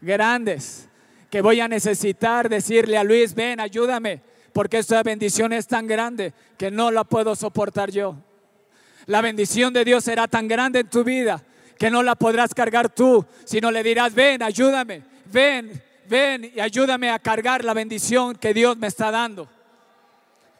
grandes, 0.00 0.88
que 1.30 1.40
voy 1.40 1.60
a 1.60 1.68
necesitar 1.68 2.48
decirle 2.48 2.98
a 2.98 3.04
Luis, 3.04 3.34
ven, 3.34 3.60
ayúdame, 3.60 4.20
porque 4.52 4.78
esta 4.78 5.02
bendición 5.02 5.52
es 5.52 5.66
tan 5.66 5.86
grande 5.86 6.32
que 6.58 6.70
no 6.70 6.90
la 6.90 7.04
puedo 7.04 7.36
soportar 7.36 7.90
yo. 7.90 8.16
La 9.06 9.20
bendición 9.20 9.72
de 9.72 9.84
Dios 9.84 10.04
será 10.04 10.26
tan 10.28 10.48
grande 10.48 10.80
en 10.80 10.90
tu 10.90 11.04
vida 11.04 11.42
que 11.78 11.90
no 11.90 12.02
la 12.02 12.14
podrás 12.14 12.52
cargar 12.52 12.90
tú, 12.90 13.24
sino 13.44 13.70
le 13.70 13.82
dirás, 13.82 14.14
ven, 14.14 14.42
ayúdame, 14.42 15.02
ven, 15.26 15.82
ven 16.08 16.52
y 16.54 16.60
ayúdame 16.60 17.10
a 17.10 17.18
cargar 17.18 17.64
la 17.64 17.72
bendición 17.72 18.34
que 18.34 18.52
Dios 18.52 18.76
me 18.76 18.88
está 18.88 19.10
dando. 19.10 19.48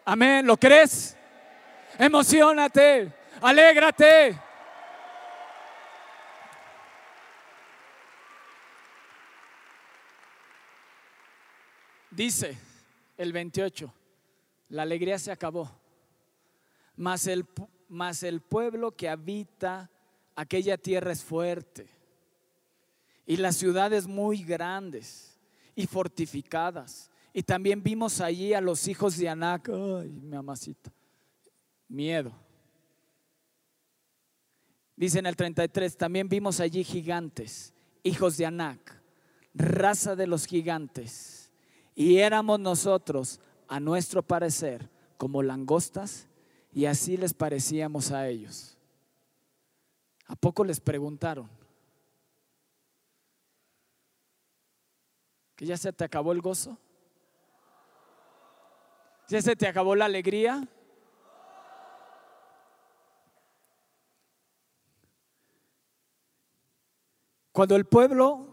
Amén, 0.04 0.46
¿lo 0.46 0.56
crees? 0.56 1.16
Emocionate, 1.98 3.12
alégrate. 3.42 4.49
Dice 12.20 12.54
el 13.16 13.32
28, 13.32 13.90
la 14.68 14.82
alegría 14.82 15.18
se 15.18 15.32
acabó, 15.32 15.70
mas 16.94 17.26
el, 17.26 17.46
el 18.24 18.40
pueblo 18.42 18.94
que 18.94 19.08
habita 19.08 19.90
aquella 20.36 20.76
tierra 20.76 21.12
es 21.12 21.24
fuerte 21.24 21.88
y 23.24 23.38
las 23.38 23.56
ciudades 23.56 24.06
muy 24.06 24.44
grandes 24.44 25.40
y 25.74 25.86
fortificadas. 25.86 27.10
Y 27.32 27.42
también 27.42 27.82
vimos 27.82 28.20
allí 28.20 28.52
a 28.52 28.60
los 28.60 28.86
hijos 28.86 29.16
de 29.16 29.26
Anac, 29.26 29.70
ay, 29.70 30.10
mi 30.10 30.36
amacita, 30.36 30.92
miedo. 31.88 32.34
Dice 34.94 35.20
en 35.20 35.24
el 35.24 35.36
33, 35.36 35.96
también 35.96 36.28
vimos 36.28 36.60
allí 36.60 36.84
gigantes, 36.84 37.72
hijos 38.02 38.36
de 38.36 38.44
Anac, 38.44 39.00
raza 39.54 40.14
de 40.14 40.26
los 40.26 40.44
gigantes 40.44 41.39
y 42.00 42.16
éramos 42.16 42.58
nosotros, 42.58 43.40
a 43.68 43.78
nuestro 43.78 44.22
parecer, 44.22 44.88
como 45.18 45.42
langostas, 45.42 46.28
y 46.72 46.86
así 46.86 47.18
les 47.18 47.34
parecíamos 47.34 48.10
a 48.10 48.26
ellos. 48.26 48.78
¿A 50.26 50.34
poco 50.34 50.64
les 50.64 50.80
preguntaron? 50.80 51.50
¿Que 55.54 55.66
ya 55.66 55.76
se 55.76 55.92
te 55.92 56.02
acabó 56.02 56.32
el 56.32 56.40
gozo? 56.40 56.78
¿Ya 59.28 59.42
se 59.42 59.54
te 59.54 59.68
acabó 59.68 59.94
la 59.94 60.06
alegría? 60.06 60.66
Cuando 67.52 67.76
el 67.76 67.84
pueblo 67.84 68.49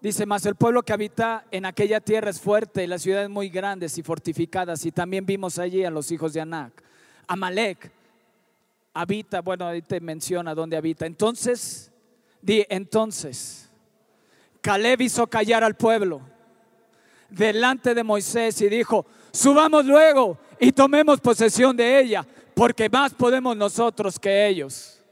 Dice, 0.00 0.24
más 0.24 0.46
el 0.46 0.54
pueblo 0.54 0.82
que 0.82 0.94
habita 0.94 1.44
en 1.50 1.66
aquella 1.66 2.00
tierra 2.00 2.30
es 2.30 2.40
fuerte 2.40 2.82
y 2.82 2.86
las 2.86 3.02
ciudades 3.02 3.28
muy 3.28 3.50
grandes 3.50 3.98
y 3.98 4.02
fortificadas. 4.02 4.86
Y 4.86 4.92
también 4.92 5.26
vimos 5.26 5.58
allí 5.58 5.84
a 5.84 5.90
los 5.90 6.10
hijos 6.10 6.32
de 6.32 6.40
Anac. 6.40 6.82
Amalek 7.26 7.92
habita, 8.94 9.42
bueno, 9.42 9.66
ahí 9.66 9.82
te 9.82 10.00
menciona 10.00 10.54
dónde 10.54 10.78
habita. 10.78 11.04
Entonces, 11.04 11.92
di, 12.40 12.64
entonces, 12.70 13.68
Caleb 14.62 15.02
hizo 15.02 15.26
callar 15.26 15.62
al 15.64 15.74
pueblo 15.76 16.22
delante 17.28 17.94
de 17.94 18.02
Moisés 18.02 18.60
y 18.62 18.68
dijo, 18.68 19.06
subamos 19.32 19.84
luego 19.84 20.38
y 20.58 20.72
tomemos 20.72 21.20
posesión 21.20 21.76
de 21.76 22.00
ella, 22.00 22.26
porque 22.54 22.88
más 22.88 23.14
podemos 23.14 23.56
nosotros 23.56 24.18
que 24.18 24.48
ellos. 24.48 25.02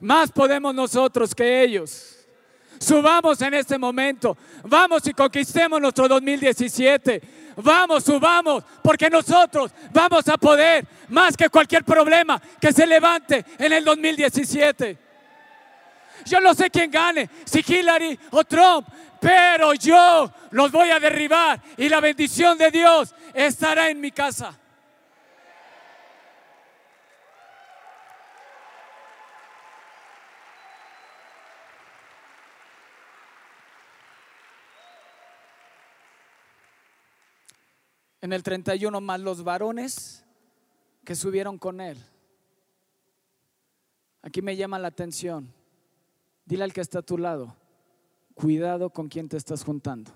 Más 0.00 0.30
podemos 0.30 0.72
nosotros 0.72 1.34
que 1.34 1.64
ellos. 1.64 2.17
Subamos 2.78 3.40
en 3.42 3.54
este 3.54 3.78
momento. 3.78 4.36
Vamos 4.64 5.06
y 5.06 5.12
conquistemos 5.12 5.80
nuestro 5.80 6.08
2017. 6.08 7.22
Vamos, 7.56 8.04
subamos, 8.04 8.62
porque 8.82 9.10
nosotros 9.10 9.72
vamos 9.92 10.28
a 10.28 10.36
poder 10.36 10.86
más 11.08 11.36
que 11.36 11.48
cualquier 11.48 11.84
problema 11.84 12.40
que 12.60 12.72
se 12.72 12.86
levante 12.86 13.44
en 13.58 13.72
el 13.72 13.84
2017. 13.84 14.98
Yo 16.24 16.40
no 16.40 16.54
sé 16.54 16.70
quién 16.70 16.90
gane, 16.90 17.28
si 17.44 17.64
Hillary 17.66 18.18
o 18.30 18.44
Trump, 18.44 18.88
pero 19.20 19.74
yo 19.74 20.32
los 20.50 20.70
voy 20.70 20.90
a 20.90 21.00
derribar 21.00 21.60
y 21.76 21.88
la 21.88 22.00
bendición 22.00 22.56
de 22.58 22.70
Dios 22.70 23.14
estará 23.34 23.90
en 23.90 24.00
mi 24.00 24.12
casa. 24.12 24.56
En 38.20 38.32
el 38.32 38.42
31 38.42 39.00
más 39.00 39.20
los 39.20 39.44
varones 39.44 40.24
que 41.04 41.14
subieron 41.14 41.58
con 41.58 41.80
él. 41.80 41.96
Aquí 44.22 44.42
me 44.42 44.56
llama 44.56 44.78
la 44.78 44.88
atención. 44.88 45.52
Dile 46.44 46.64
al 46.64 46.72
que 46.72 46.80
está 46.80 47.00
a 47.00 47.02
tu 47.02 47.18
lado, 47.18 47.54
cuidado 48.34 48.90
con 48.90 49.08
quién 49.08 49.28
te 49.28 49.36
estás 49.36 49.62
juntando. 49.64 50.10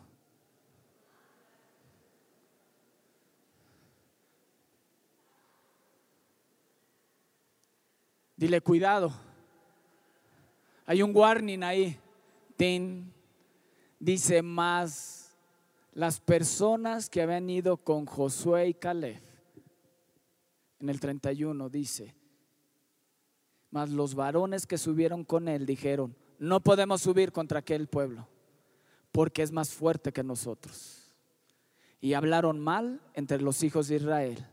Dile, 8.36 8.60
cuidado. 8.60 9.12
Hay 10.86 11.02
un 11.02 11.14
warning 11.14 11.62
ahí. 11.62 11.98
Dice 13.98 14.40
más 14.40 15.21
las 15.92 16.20
personas 16.20 17.10
que 17.10 17.22
habían 17.22 17.48
ido 17.50 17.76
con 17.76 18.06
Josué 18.06 18.68
y 18.68 18.74
Caleb. 18.74 19.20
En 20.80 20.88
el 20.88 20.98
31 20.98 21.68
dice, 21.68 22.14
mas 23.70 23.90
los 23.90 24.14
varones 24.14 24.66
que 24.66 24.78
subieron 24.78 25.24
con 25.24 25.48
él 25.48 25.64
dijeron, 25.66 26.16
no 26.38 26.60
podemos 26.60 27.02
subir 27.02 27.30
contra 27.30 27.60
aquel 27.60 27.86
pueblo, 27.86 28.26
porque 29.12 29.42
es 29.42 29.52
más 29.52 29.70
fuerte 29.70 30.12
que 30.12 30.24
nosotros. 30.24 31.14
Y 32.00 32.14
hablaron 32.14 32.58
mal 32.58 33.00
entre 33.14 33.40
los 33.40 33.62
hijos 33.62 33.88
de 33.88 33.96
Israel 33.96 34.46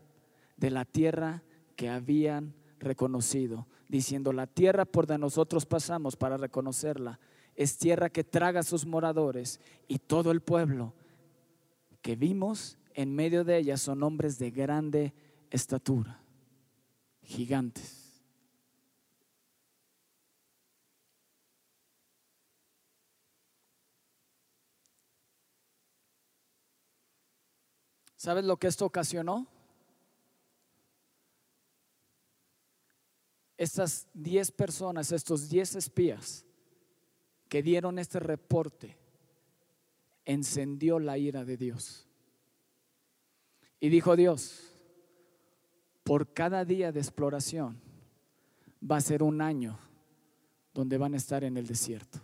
de 0.56 0.70
la 0.70 0.84
tierra 0.84 1.42
que 1.74 1.88
habían 1.88 2.54
reconocido, 2.78 3.66
diciendo, 3.88 4.32
la 4.32 4.46
tierra 4.46 4.84
por 4.84 5.06
de 5.06 5.18
nosotros 5.18 5.64
pasamos 5.64 6.16
para 6.16 6.36
reconocerla, 6.36 7.18
es 7.56 7.78
tierra 7.78 8.10
que 8.10 8.24
traga 8.24 8.60
a 8.60 8.62
sus 8.62 8.86
moradores, 8.86 9.58
y 9.88 9.98
todo 9.98 10.30
el 10.30 10.42
pueblo 10.42 10.94
que 12.02 12.16
vimos 12.16 12.78
en 12.94 13.14
medio 13.14 13.44
de 13.44 13.58
ella 13.58 13.76
son 13.76 14.02
hombres 14.02 14.38
de 14.38 14.50
grande 14.50 15.14
estatura, 15.50 16.22
gigantes. 17.22 18.00
¿Sabes 28.20 28.44
lo 28.44 28.58
que 28.58 28.66
esto 28.66 28.84
ocasionó? 28.84 29.46
Estas 33.56 34.08
10 34.12 34.52
personas, 34.52 35.10
estos 35.10 35.48
10 35.48 35.76
espías 35.76 36.44
que 37.48 37.62
dieron 37.62 37.98
este 37.98 38.20
reporte, 38.20 38.99
encendió 40.32 41.00
la 41.00 41.18
ira 41.18 41.44
de 41.44 41.56
Dios. 41.56 42.06
Y 43.80 43.88
dijo 43.88 44.14
Dios, 44.14 44.72
por 46.04 46.32
cada 46.32 46.64
día 46.64 46.92
de 46.92 47.00
exploración 47.00 47.80
va 48.88 48.96
a 48.96 49.00
ser 49.00 49.22
un 49.22 49.40
año 49.40 49.78
donde 50.72 50.98
van 50.98 51.14
a 51.14 51.16
estar 51.16 51.42
en 51.42 51.56
el 51.56 51.66
desierto. 51.66 52.20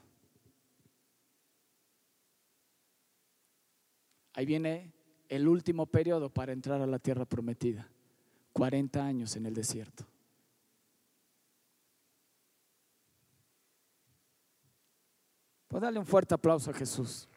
Ahí 4.34 4.46
viene 4.46 4.92
el 5.28 5.48
último 5.48 5.86
periodo 5.86 6.30
para 6.30 6.52
entrar 6.52 6.80
a 6.80 6.86
la 6.86 6.98
tierra 6.98 7.24
prometida. 7.24 7.88
40 8.52 9.04
años 9.04 9.34
en 9.36 9.46
el 9.46 9.54
desierto. 9.54 10.06
Pues 15.66 15.82
darle 15.82 15.98
un 15.98 16.06
fuerte 16.06 16.34
aplauso 16.34 16.70
a 16.70 16.74
Jesús. 16.74 17.28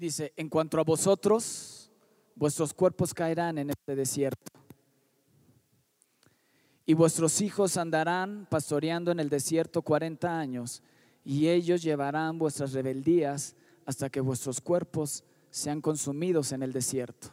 Dice, 0.00 0.32
en 0.38 0.48
cuanto 0.48 0.80
a 0.80 0.82
vosotros, 0.82 1.90
vuestros 2.34 2.72
cuerpos 2.72 3.12
caerán 3.12 3.58
en 3.58 3.68
este 3.68 3.94
desierto. 3.94 4.50
Y 6.86 6.94
vuestros 6.94 7.42
hijos 7.42 7.76
andarán 7.76 8.46
pastoreando 8.48 9.10
en 9.12 9.20
el 9.20 9.28
desierto 9.28 9.82
40 9.82 10.40
años, 10.40 10.82
y 11.22 11.48
ellos 11.48 11.82
llevarán 11.82 12.38
vuestras 12.38 12.72
rebeldías 12.72 13.54
hasta 13.84 14.08
que 14.08 14.22
vuestros 14.22 14.62
cuerpos 14.62 15.22
sean 15.50 15.82
consumidos 15.82 16.52
en 16.52 16.62
el 16.62 16.72
desierto. 16.72 17.28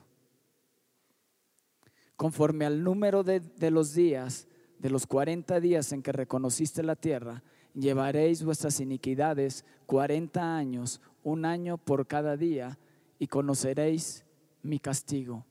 Conforme 2.17 2.65
al 2.65 2.83
número 2.83 3.23
de, 3.23 3.39
de 3.39 3.71
los 3.71 3.93
días, 3.93 4.45
de 4.77 4.89
los 4.89 5.07
40 5.07 5.61
días 5.61 5.93
en 5.93 6.03
que 6.03 6.11
reconociste 6.11 6.83
la 6.83 6.97
tierra, 6.97 7.43
llevaréis 7.73 8.43
vuestras 8.43 8.81
iniquidades 8.81 9.63
40 9.85 10.57
años, 10.57 10.99
un 11.27 11.43
año 11.43 11.77
por 11.77 12.07
cada 12.07 12.37
día, 12.37 12.77
y 13.19 13.27
conoceréis 13.27 14.25
mi 14.61 14.79
castigo. 14.79 15.45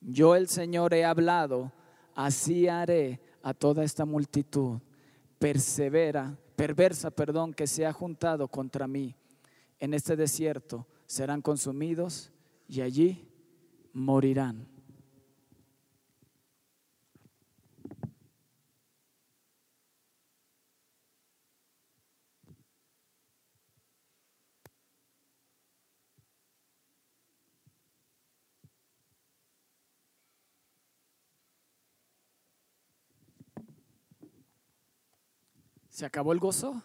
Yo 0.00 0.34
el 0.34 0.48
Señor 0.48 0.94
he 0.94 1.04
hablado, 1.04 1.72
así 2.16 2.66
haré 2.66 3.20
a 3.40 3.54
toda 3.54 3.84
esta 3.84 4.04
multitud 4.04 4.80
persevera, 5.38 6.36
perversa, 6.56 7.10
perdón, 7.10 7.54
que 7.54 7.68
se 7.68 7.86
ha 7.86 7.92
juntado 7.92 8.48
contra 8.48 8.88
mí 8.88 9.14
en 9.78 9.94
este 9.94 10.16
desierto, 10.16 10.86
serán 11.06 11.40
consumidos 11.40 12.32
y 12.68 12.80
allí 12.80 13.28
morirán. 13.92 14.71
¿Se 36.02 36.06
acabó 36.06 36.32
el 36.32 36.40
gozo? 36.40 36.82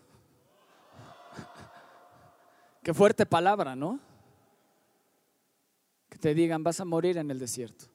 Qué 2.84 2.93
fuerte 2.93 3.25
palabra, 3.25 3.75
¿no? 3.75 3.99
Que 6.08 6.19
te 6.19 6.36
digan, 6.36 6.63
vas 6.63 6.80
a 6.82 6.86
morir 6.86 7.17
en 7.17 7.32
el 7.32 7.39
desierto 7.39 7.86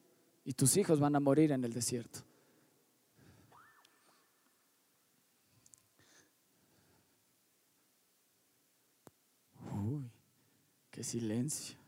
y 0.45 0.53
tus 0.53 0.77
hijos 0.77 0.99
van 0.99 1.15
a 1.15 1.21
morir 1.21 1.53
en 1.53 1.63
el 1.63 1.73
desierto. 1.73 2.25
Uy, 9.61 10.11
qué 10.91 11.05
silencio. 11.05 11.79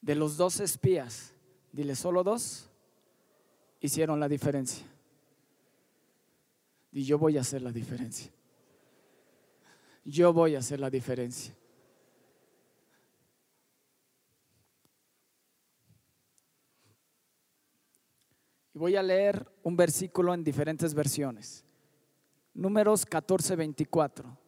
De 0.00 0.14
los 0.14 0.38
dos 0.38 0.60
espías, 0.60 1.34
dile, 1.72 1.94
solo 1.94 2.24
dos 2.24 2.70
hicieron 3.82 4.18
la 4.18 4.28
diferencia. 4.28 4.86
Y 6.92 7.04
yo 7.04 7.18
voy 7.18 7.36
a 7.36 7.42
hacer 7.42 7.62
la 7.62 7.72
diferencia. 7.72 8.30
Yo 10.04 10.32
voy 10.32 10.54
a 10.54 10.60
hacer 10.60 10.80
la 10.80 10.88
diferencia. 10.88 11.54
Y 18.72 18.78
voy 18.78 18.96
a 18.96 19.02
leer 19.02 19.46
un 19.62 19.76
versículo 19.76 20.32
en 20.32 20.42
diferentes 20.42 20.94
versiones. 20.94 21.64
Números 22.54 23.04
14, 23.04 23.54
24. 23.56 24.38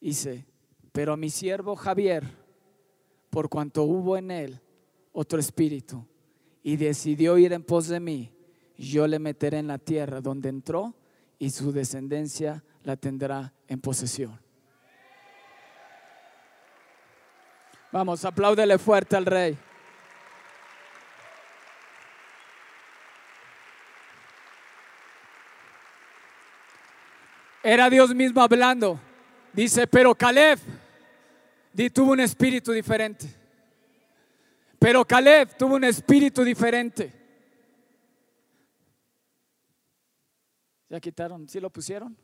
Dice, 0.00 0.46
pero 0.92 1.12
a 1.12 1.16
mi 1.16 1.30
siervo 1.30 1.76
Javier, 1.76 2.24
por 3.30 3.48
cuanto 3.48 3.84
hubo 3.84 4.16
en 4.16 4.30
él 4.30 4.60
otro 5.12 5.38
espíritu, 5.38 6.06
y 6.62 6.76
decidió 6.76 7.38
ir 7.38 7.52
en 7.52 7.62
pos 7.62 7.88
de 7.88 8.00
mí, 8.00 8.32
yo 8.78 9.06
le 9.08 9.18
meteré 9.18 9.58
en 9.58 9.66
la 9.66 9.78
tierra 9.78 10.20
donde 10.20 10.48
entró 10.48 10.94
y 11.38 11.50
su 11.50 11.72
descendencia 11.72 12.62
la 12.84 12.96
tendrá 12.96 13.52
en 13.66 13.80
posesión. 13.80 14.40
Vamos, 17.90 18.24
apláudele 18.24 18.78
fuerte 18.78 19.16
al 19.16 19.26
rey. 19.26 19.58
Era 27.62 27.90
Dios 27.90 28.14
mismo 28.14 28.40
hablando. 28.40 29.00
Dice, 29.52 29.86
pero 29.86 30.14
Caleb 30.14 30.60
tuvo 31.92 32.12
un 32.12 32.20
espíritu 32.20 32.72
diferente. 32.72 33.26
Pero 34.78 35.04
Caleb 35.04 35.56
tuvo 35.56 35.74
un 35.74 35.84
espíritu 35.84 36.44
diferente. 36.44 37.17
¿Ya 40.88 41.00
quitaron? 41.00 41.48
¿Sí 41.48 41.60
lo 41.60 41.70
pusieron? 41.70 42.16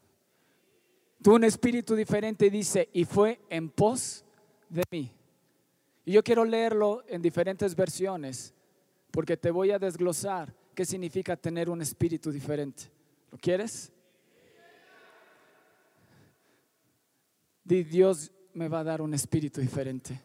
Tuvo 1.22 1.37
un 1.37 1.44
espíritu 1.44 1.94
diferente 1.94 2.50
dice, 2.50 2.88
y 2.92 3.05
fue 3.05 3.40
en 3.48 3.70
pos 3.70 4.24
de 4.68 4.83
mí. 4.90 5.12
Y 6.05 6.12
yo 6.12 6.22
quiero 6.22 6.44
leerlo 6.44 7.03
en 7.09 7.22
diferentes 7.22 7.74
versiones 7.74 8.53
porque 9.11 9.37
te 9.37 9.50
voy 9.50 9.70
a 9.70 9.79
desglosar 9.79 10.55
qué 10.74 10.85
significa 10.85 11.37
tener 11.37 11.70
un 11.70 11.81
espíritu 11.81 12.31
diferente. 12.31 12.90
¿Lo 13.31 13.38
quieres? 13.38 13.92
Di, 17.62 17.85
Dios 17.85 18.31
me 18.53 18.68
va 18.68 18.81
a 18.81 18.85
dar 18.85 19.00
un 19.00 19.14
espíritu 19.14 19.61
diferente. 19.61 20.20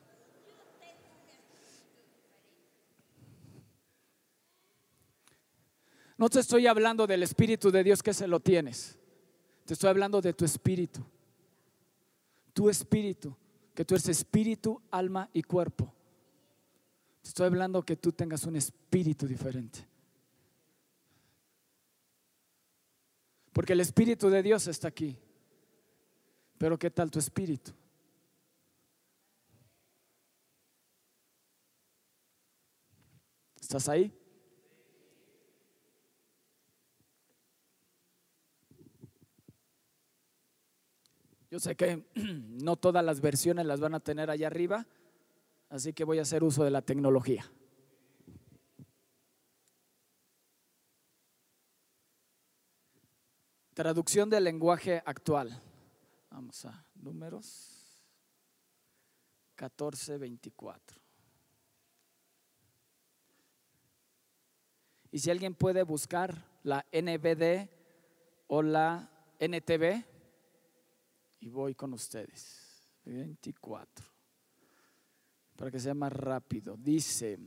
No 6.19 6.29
te 6.29 6.41
estoy 6.41 6.67
hablando 6.67 7.07
del 7.07 7.23
espíritu 7.23 7.71
de 7.71 7.81
Dios 7.81 8.03
que 8.03 8.13
se 8.13 8.27
lo 8.27 8.41
tienes. 8.41 8.99
Te 9.63 9.73
estoy 9.73 9.89
hablando 9.89 10.19
de 10.19 10.33
tu 10.33 10.43
espíritu. 10.43 10.99
Tu 12.51 12.69
espíritu, 12.69 13.33
que 13.73 13.85
tú 13.85 13.95
eres 13.95 14.09
espíritu, 14.09 14.81
alma 14.91 15.29
y 15.31 15.41
cuerpo. 15.43 15.93
Te 17.21 17.29
estoy 17.29 17.45
hablando 17.45 17.81
que 17.83 17.95
tú 17.95 18.11
tengas 18.11 18.43
un 18.43 18.57
espíritu 18.57 19.25
diferente. 19.27 19.87
Porque 23.53 23.71
el 23.71 23.79
espíritu 23.79 24.29
de 24.29 24.43
Dios 24.43 24.67
está 24.67 24.89
aquí. 24.89 25.17
Pero 26.57 26.77
¿qué 26.77 26.91
tal 26.91 27.09
tu 27.09 27.19
espíritu? 27.19 27.71
¿Estás 33.61 33.87
ahí? 33.87 34.18
Yo 41.51 41.59
sé 41.59 41.75
que 41.75 42.05
no 42.15 42.75
todas 42.75 43.03
las 43.03 43.21
versiones 43.21 43.65
las 43.65 43.79
van 43.79 43.95
a 43.95 43.99
tener 43.99 44.29
allá 44.29 44.47
arriba, 44.47 44.85
así 45.69 45.93
que 45.93 46.03
voy 46.03 46.19
a 46.19 46.23
hacer 46.23 46.43
uso 46.43 46.63
de 46.63 46.71
la 46.71 46.81
tecnología. 46.81 47.49
Traducción 53.73 54.29
del 54.29 54.43
lenguaje 54.43 55.01
actual. 55.05 55.61
Vamos 56.29 56.65
a 56.65 56.85
números 56.95 57.79
14, 59.55 60.17
24. 60.17 60.97
Y 65.11 65.19
si 65.19 65.31
alguien 65.31 65.55
puede 65.55 65.83
buscar 65.83 66.45
la 66.63 66.85
NBD 66.91 67.67
o 68.47 68.61
la 68.61 69.09
NTV, 69.39 70.05
y 71.39 71.49
voy 71.49 71.75
con 71.75 71.93
ustedes. 71.93 72.69
24. 73.05 74.05
Para 75.55 75.71
que 75.71 75.79
sea 75.79 75.93
más 75.93 76.13
rápido. 76.13 76.77
Dice, 76.77 77.39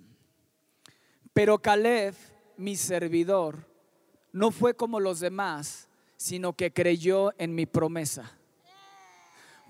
pero 1.33 1.61
Caleb, 1.61 2.15
mi 2.57 2.77
servidor, 2.77 3.67
no 4.33 4.51
fue 4.51 4.75
como 4.75 5.01
los 5.01 5.21
demás, 5.21 5.89
sino 6.17 6.53
que 6.55 6.73
creyó 6.73 7.33
en 7.39 7.55
mi 7.55 7.67
promesa. 7.67 8.39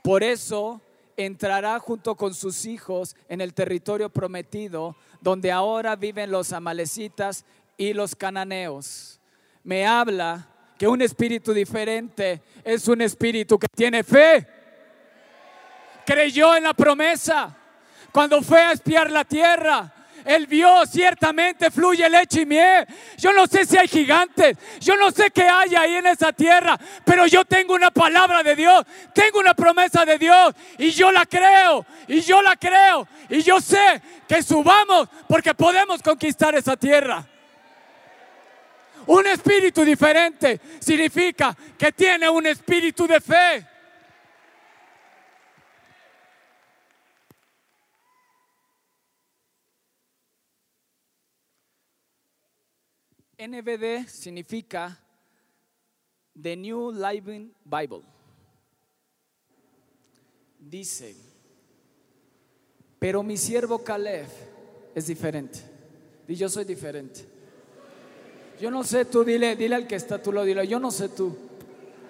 Por 0.02 0.22
eso 0.22 0.80
entrará 1.16 1.78
junto 1.78 2.16
con 2.16 2.34
sus 2.34 2.64
hijos 2.66 3.16
en 3.28 3.40
el 3.40 3.54
territorio 3.54 4.10
prometido, 4.10 4.96
donde 5.20 5.52
ahora 5.52 5.94
viven 5.94 6.30
los 6.30 6.52
amalecitas 6.52 7.44
y 7.76 7.92
los 7.92 8.16
cananeos. 8.16 9.20
Me 9.62 9.86
habla 9.86 10.51
que 10.82 10.88
un 10.88 11.00
espíritu 11.00 11.54
diferente 11.54 12.42
es 12.64 12.88
un 12.88 13.02
espíritu 13.02 13.56
que 13.56 13.68
tiene 13.72 14.02
fe. 14.02 14.44
Creyó 16.04 16.56
en 16.56 16.64
la 16.64 16.74
promesa. 16.74 17.56
Cuando 18.10 18.42
fue 18.42 18.60
a 18.62 18.72
espiar 18.72 19.08
la 19.08 19.24
tierra, 19.24 19.94
él 20.24 20.48
vio 20.48 20.84
ciertamente 20.86 21.70
fluye 21.70 22.10
leche 22.10 22.40
y 22.40 22.46
miel. 22.46 22.84
Yo 23.16 23.32
no 23.32 23.46
sé 23.46 23.64
si 23.64 23.78
hay 23.78 23.86
gigantes, 23.86 24.58
yo 24.80 24.96
no 24.96 25.12
sé 25.12 25.30
qué 25.30 25.44
hay 25.44 25.72
ahí 25.76 25.94
en 25.94 26.08
esa 26.08 26.32
tierra, 26.32 26.76
pero 27.04 27.28
yo 27.28 27.44
tengo 27.44 27.74
una 27.74 27.92
palabra 27.92 28.42
de 28.42 28.56
Dios, 28.56 28.84
tengo 29.14 29.38
una 29.38 29.54
promesa 29.54 30.04
de 30.04 30.18
Dios 30.18 30.52
y 30.78 30.90
yo 30.90 31.12
la 31.12 31.26
creo, 31.26 31.86
y 32.08 32.22
yo 32.22 32.42
la 32.42 32.56
creo, 32.56 33.06
y 33.28 33.40
yo 33.40 33.60
sé 33.60 34.02
que 34.26 34.42
subamos 34.42 35.08
porque 35.28 35.54
podemos 35.54 36.02
conquistar 36.02 36.56
esa 36.56 36.76
tierra. 36.76 37.24
Un 39.06 39.26
espíritu 39.26 39.84
diferente 39.84 40.60
significa 40.80 41.56
que 41.76 41.92
tiene 41.92 42.28
un 42.28 42.46
espíritu 42.46 43.06
de 43.06 43.20
fe. 43.20 43.66
NBD 53.38 54.06
significa 54.08 54.96
The 56.40 56.56
New 56.56 56.92
Living 56.92 57.52
Bible. 57.64 58.02
Dice, 60.60 61.16
pero 63.00 63.24
mi 63.24 63.36
siervo 63.36 63.82
Caleb 63.82 64.28
es 64.94 65.06
diferente. 65.08 65.58
Y 66.28 66.36
yo 66.36 66.48
soy 66.48 66.64
diferente. 66.64 67.31
Yo 68.62 68.70
no 68.70 68.84
sé 68.84 69.06
tú, 69.06 69.24
dile, 69.24 69.56
dile 69.56 69.74
al 69.74 69.88
que 69.88 69.96
está 69.96 70.22
tú 70.22 70.30
lo 70.30 70.44
dile, 70.44 70.64
yo 70.68 70.78
no 70.78 70.92
sé 70.92 71.08
tú. 71.08 71.36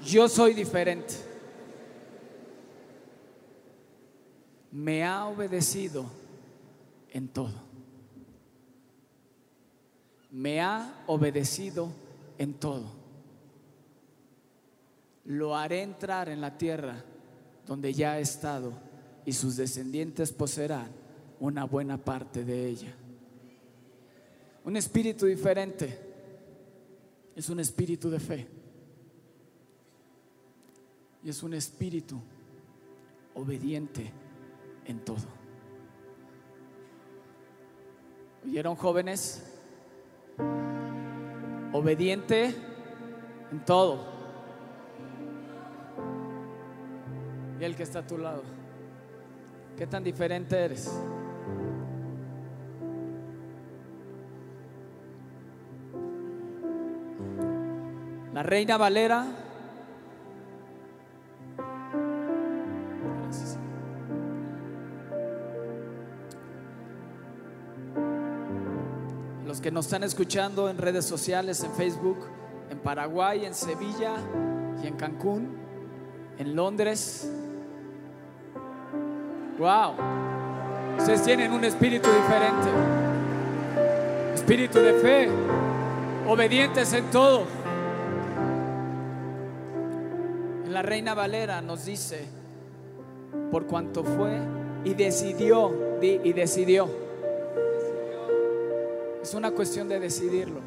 Yo 0.05 0.29
soy 0.29 0.53
diferente. 0.53 1.15
Me 4.71 5.03
ha 5.03 5.25
obedecido 5.25 6.05
en 7.11 7.29
todo. 7.29 7.55
Me 10.31 10.61
ha 10.61 11.03
obedecido 11.07 11.91
en 12.37 12.53
todo. 12.53 12.85
Lo 15.25 15.57
haré 15.57 15.81
entrar 15.81 16.29
en 16.29 16.43
la 16.43 16.59
tierra 16.59 17.03
donde 17.67 17.95
ya 17.95 18.13
ha 18.13 18.19
estado 18.19 18.75
y 19.25 19.33
sus 19.33 19.57
descendientes 19.57 20.33
poseerán 20.33 20.91
una 21.41 21.65
buena 21.65 21.97
parte 21.97 22.45
de 22.45 22.67
ella. 22.67 22.95
Un 24.67 24.77
espíritu 24.77 25.25
diferente 25.25 26.12
es 27.35 27.49
un 27.49 27.61
espíritu 27.61 28.11
de 28.11 28.21
fe. 28.21 28.49
Y 31.25 31.31
es 31.31 31.43
un 31.43 31.55
espíritu 31.55 32.21
obediente 33.35 34.13
en 34.85 35.05
todo. 35.05 35.43
¿Oyeron 38.45 38.75
jóvenes? 38.75 39.43
Obediente 41.73 42.55
en 43.51 43.65
todo. 43.65 44.05
Y 47.61 47.65
el 47.65 47.77
que 47.77 47.85
está 47.85 48.01
a 48.01 48.07
tu 48.07 48.19
lado. 48.19 48.43
¿Qué 49.77 49.87
tan 49.87 50.03
diferente 50.03 50.57
eres? 50.57 50.91
La 58.33 58.43
Reina 58.43 58.79
Valera. 58.79 59.27
Los 69.47 69.61
que 69.61 69.71
nos 69.71 69.85
están 69.85 70.03
escuchando 70.03 70.71
en 70.71 70.79
redes 70.79 71.05
sociales, 71.05 71.63
en 71.63 71.73
Facebook, 71.73 72.27
en 72.71 72.79
Paraguay, 72.79 73.45
en 73.45 73.53
Sevilla 73.53 74.15
y 74.83 74.87
en 74.87 74.97
Cancún, 74.97 75.55
en 76.39 76.57
Londres. 76.57 77.31
Wow. 79.59 79.93
Ustedes 80.99 81.23
tienen 81.23 81.53
un 81.53 81.65
espíritu 81.65 82.09
diferente. 82.11 82.71
Espíritu 84.35 84.79
de 84.79 84.95
fe. 84.95 85.29
Obedientes 86.27 86.95
en 86.95 87.11
todo. 87.11 87.62
La 90.73 90.83
Reina 90.83 91.15
Valera 91.15 91.61
nos 91.61 91.85
dice, 91.85 92.25
por 93.51 93.67
cuanto 93.67 94.03
fue 94.03 94.39
y 94.85 94.95
decidió, 94.95 95.99
y 96.01 96.33
decidió. 96.33 96.89
Es 99.23 99.35
una 99.35 99.53
cuestión 99.53 99.89
de 99.89 100.01
decidirlo, 100.01 100.61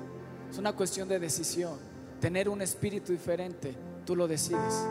es 0.49 0.57
una 0.57 0.73
cuestión 0.73 1.09
de 1.09 1.19
decisión. 1.19 1.77
Tener 2.21 2.47
un 2.47 2.61
espíritu 2.61 3.11
diferente, 3.11 3.75
tú 4.05 4.15
lo 4.15 4.27
decides. 4.27 4.85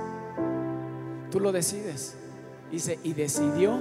Tú 1.31 1.40
lo 1.40 1.53
decides. 1.53 2.16
Dice, 2.70 2.98
y 3.03 3.12
decidió 3.12 3.81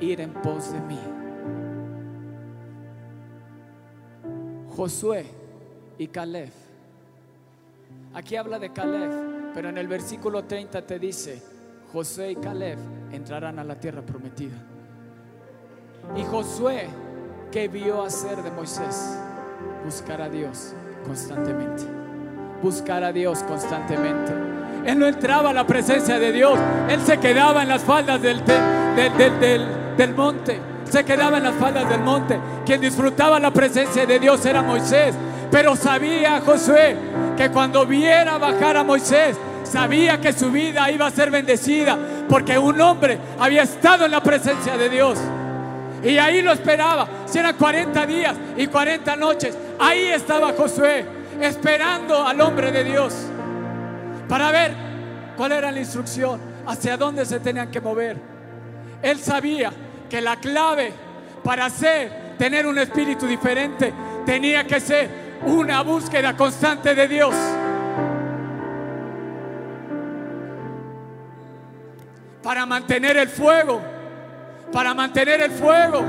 ir 0.00 0.20
en 0.20 0.32
pos 0.32 0.72
de 0.72 0.80
mí. 0.80 1.00
Josué 4.76 5.26
y 5.98 6.06
Caleb. 6.08 6.52
Aquí 8.14 8.36
habla 8.36 8.58
de 8.58 8.72
Caleb 8.72 9.25
Pero 9.56 9.70
en 9.70 9.78
el 9.78 9.88
versículo 9.88 10.44
30 10.44 10.82
te 10.82 10.98
dice, 10.98 11.42
Josué 11.90 12.32
y 12.32 12.36
Caleb 12.36 12.76
entrarán 13.10 13.58
a 13.58 13.64
la 13.64 13.80
tierra 13.80 14.02
prometida. 14.02 14.58
Y 16.14 16.24
Josué, 16.24 16.88
¿qué 17.50 17.66
vio 17.66 18.02
hacer 18.02 18.42
de 18.42 18.50
Moisés? 18.50 19.18
Buscar 19.82 20.20
a 20.20 20.28
Dios 20.28 20.74
constantemente. 21.06 21.84
Buscar 22.62 23.02
a 23.02 23.12
Dios 23.12 23.42
constantemente. 23.44 24.30
Él 24.84 24.98
no 24.98 25.06
entraba 25.06 25.48
a 25.48 25.54
la 25.54 25.66
presencia 25.66 26.18
de 26.18 26.32
Dios. 26.32 26.58
Él 26.90 27.00
se 27.00 27.18
quedaba 27.18 27.62
en 27.62 27.70
las 27.70 27.82
faldas 27.82 28.20
del, 28.20 28.44
del, 28.44 29.40
del, 29.40 29.96
del 29.96 30.14
monte. 30.14 30.60
Se 30.84 31.02
quedaba 31.02 31.38
en 31.38 31.44
las 31.44 31.54
faldas 31.54 31.88
del 31.88 32.02
monte. 32.02 32.38
Quien 32.66 32.82
disfrutaba 32.82 33.40
la 33.40 33.50
presencia 33.50 34.04
de 34.04 34.18
Dios 34.18 34.44
era 34.44 34.60
Moisés. 34.60 35.14
Pero 35.50 35.76
sabía 35.76 36.42
Josué 36.44 36.94
que 37.38 37.50
cuando 37.50 37.86
viera 37.86 38.38
bajar 38.38 38.76
a 38.76 38.84
Moisés, 38.84 39.36
sabía 39.66 40.20
que 40.20 40.32
su 40.32 40.50
vida 40.50 40.90
iba 40.90 41.06
a 41.06 41.10
ser 41.10 41.30
bendecida 41.30 41.98
porque 42.28 42.58
un 42.58 42.80
hombre 42.80 43.18
había 43.38 43.62
estado 43.62 44.04
en 44.04 44.12
la 44.12 44.22
presencia 44.22 44.76
de 44.76 44.88
Dios. 44.88 45.18
Y 46.02 46.18
ahí 46.18 46.40
lo 46.42 46.52
esperaba. 46.52 47.08
Si 47.26 47.38
eran 47.38 47.56
40 47.56 48.06
días 48.06 48.36
y 48.56 48.66
40 48.66 49.16
noches, 49.16 49.56
ahí 49.78 50.06
estaba 50.06 50.52
Josué 50.52 51.04
esperando 51.40 52.26
al 52.26 52.40
hombre 52.40 52.70
de 52.72 52.84
Dios 52.84 53.14
para 54.28 54.50
ver 54.50 54.72
cuál 55.36 55.52
era 55.52 55.70
la 55.70 55.80
instrucción, 55.80 56.40
hacia 56.66 56.96
dónde 56.96 57.24
se 57.24 57.40
tenían 57.40 57.70
que 57.70 57.80
mover. 57.80 58.16
Él 59.02 59.18
sabía 59.18 59.72
que 60.08 60.20
la 60.20 60.36
clave 60.36 60.92
para 61.44 61.66
hacer, 61.66 62.34
tener 62.38 62.66
un 62.66 62.78
espíritu 62.78 63.26
diferente, 63.26 63.92
tenía 64.24 64.66
que 64.66 64.80
ser 64.80 65.08
una 65.44 65.82
búsqueda 65.82 66.36
constante 66.36 66.94
de 66.94 67.06
Dios. 67.06 67.34
Para 72.46 72.64
mantener 72.64 73.16
el 73.16 73.28
fuego, 73.28 73.82
para 74.72 74.94
mantener 74.94 75.40
el 75.40 75.50
fuego, 75.50 76.04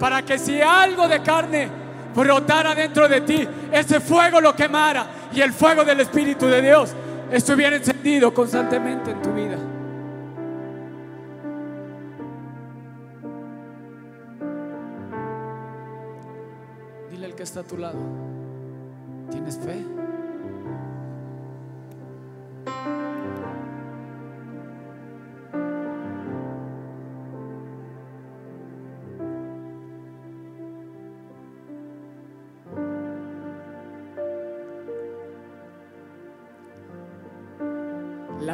para 0.00 0.22
que 0.22 0.36
si 0.36 0.60
algo 0.60 1.06
de 1.06 1.22
carne 1.22 1.68
brotara 2.12 2.74
dentro 2.74 3.06
de 3.06 3.20
ti, 3.20 3.48
ese 3.70 4.00
fuego 4.00 4.40
lo 4.40 4.56
quemara 4.56 5.06
y 5.32 5.40
el 5.40 5.52
fuego 5.52 5.84
del 5.84 6.00
Espíritu 6.00 6.48
de 6.48 6.62
Dios 6.62 6.94
estuviera 7.30 7.76
encendido 7.76 8.34
constantemente 8.34 9.12
en 9.12 9.22
tu 9.22 9.32
vida. 9.32 9.56
Dile 17.08 17.26
al 17.26 17.36
que 17.36 17.44
está 17.44 17.60
a 17.60 17.62
tu 17.62 17.78
lado, 17.78 18.00
¿tienes 19.30 19.56
fe? 19.60 19.84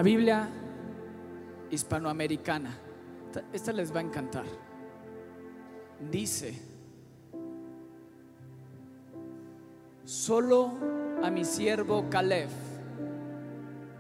Biblia 0.09 0.49
hispanoamericana, 1.71 2.71
esta 3.53 3.75
les 3.75 3.94
va 3.94 3.99
a 3.99 4.03
encantar, 4.03 4.47
dice, 6.11 6.59
solo 10.07 10.73
a 11.23 11.31
mi 11.31 11.44
siervo 11.44 12.09
Caleb, 12.09 12.49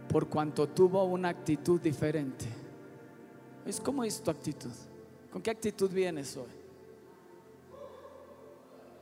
por 0.08 0.28
cuanto 0.30 0.70
tuvo 0.70 1.04
una 1.04 1.28
actitud 1.28 1.78
diferente. 1.78 2.46
Es 3.66 3.78
como 3.78 4.02
es 4.02 4.22
tu 4.22 4.30
actitud. 4.30 4.72
¿Con 5.30 5.42
qué 5.42 5.50
actitud 5.50 5.90
vienes 5.90 6.34
hoy? 6.38 6.48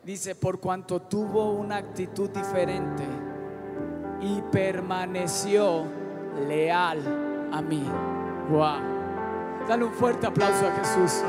Dice, 0.03 0.35
por 0.35 0.59
cuanto 0.59 1.03
tuvo 1.03 1.53
una 1.53 1.77
actitud 1.77 2.31
diferente 2.31 3.05
y 4.23 4.42
permaneció 4.51 6.05
leal 6.49 7.01
a 7.53 7.62
mí. 7.62 7.85
Wow. 8.51 9.66
Dale 9.68 9.85
un 9.85 9.92
fuerte 9.92 10.27
aplauso 10.27 10.66
a 10.66 10.72
Jesús. 10.72 11.22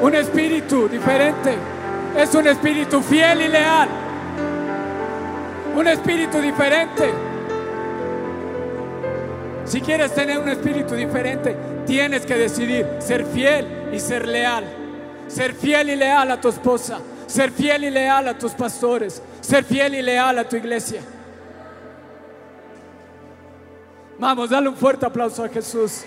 Un 0.00 0.14
espíritu 0.14 0.88
diferente. 0.88 1.56
Es 2.16 2.34
un 2.34 2.46
espíritu 2.46 3.00
fiel 3.00 3.42
y 3.42 3.48
leal. 3.48 3.88
Un 5.76 5.88
espíritu 5.88 6.40
diferente. 6.40 7.10
Si 9.64 9.80
quieres 9.80 10.14
tener 10.14 10.38
un 10.38 10.48
espíritu 10.48 10.94
diferente, 10.94 11.56
tienes 11.84 12.24
que 12.24 12.36
decidir 12.36 12.86
ser 13.00 13.26
fiel 13.26 13.88
y 13.92 13.98
ser 13.98 14.28
leal. 14.28 14.64
Ser 15.26 15.54
fiel 15.54 15.90
y 15.90 15.96
leal 15.96 16.30
a 16.30 16.40
tu 16.40 16.48
esposa. 16.48 17.00
Ser 17.26 17.50
fiel 17.50 17.84
y 17.84 17.90
leal 17.90 18.28
a 18.28 18.38
tus 18.38 18.52
pastores 18.52 19.20
ser 19.46 19.64
fiel 19.64 19.94
y 19.94 20.02
leal 20.02 20.38
a 20.38 20.48
tu 20.48 20.56
iglesia. 20.56 21.00
Vamos, 24.18 24.50
dale 24.50 24.68
un 24.68 24.76
fuerte 24.76 25.06
aplauso 25.06 25.44
a 25.44 25.48
Jesús. 25.48 26.04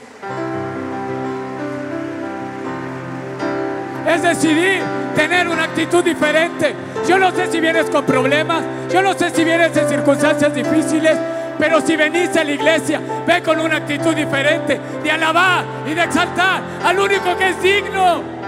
Es 4.06 4.24
decidir 4.24 4.82
tener 5.16 5.48
una 5.48 5.64
actitud 5.64 6.04
diferente. 6.04 6.74
Yo 7.08 7.18
no 7.18 7.32
sé 7.32 7.50
si 7.50 7.62
vienes 7.62 7.90
con 7.90 8.06
problemas, 8.06 8.64
yo 8.92 9.02
no 9.02 9.14
sé 9.14 9.30
si 9.30 9.44
vienes 9.46 9.76
en 9.78 9.88
circunstancias 9.88 10.54
difíciles, 10.54 11.18
pero 11.58 11.80
si 11.80 11.96
venís 11.96 12.36
a 12.36 12.44
la 12.44 12.52
iglesia, 12.52 13.00
ve 13.26 13.42
con 13.42 13.60
una 13.60 13.78
actitud 13.78 14.16
diferente 14.16 14.80
de 15.02 15.12
alabar 15.12 15.64
y 15.90 15.94
de 15.94 16.04
exaltar 16.04 16.62
al 16.84 17.00
único 17.00 17.38
que 17.38 17.50
es 17.50 17.62
digno 17.62 18.39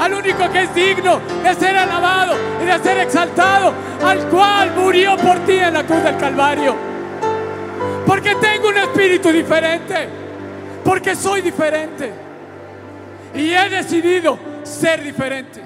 al 0.00 0.14
único 0.14 0.50
que 0.50 0.62
es 0.62 0.74
digno 0.74 1.20
de 1.42 1.54
ser 1.54 1.76
alabado 1.76 2.34
y 2.62 2.64
de 2.64 2.78
ser 2.78 2.98
exaltado, 2.98 3.74
al 4.02 4.28
cual 4.28 4.72
murió 4.74 5.16
por 5.18 5.38
ti 5.40 5.52
en 5.52 5.74
la 5.74 5.84
cruz 5.84 6.02
del 6.02 6.16
Calvario. 6.16 6.74
Porque 8.06 8.34
tengo 8.36 8.68
un 8.68 8.78
espíritu 8.78 9.30
diferente, 9.30 10.08
porque 10.82 11.14
soy 11.14 11.42
diferente 11.42 12.12
y 13.34 13.52
he 13.52 13.68
decidido 13.68 14.38
ser 14.62 15.02
diferente. 15.02 15.62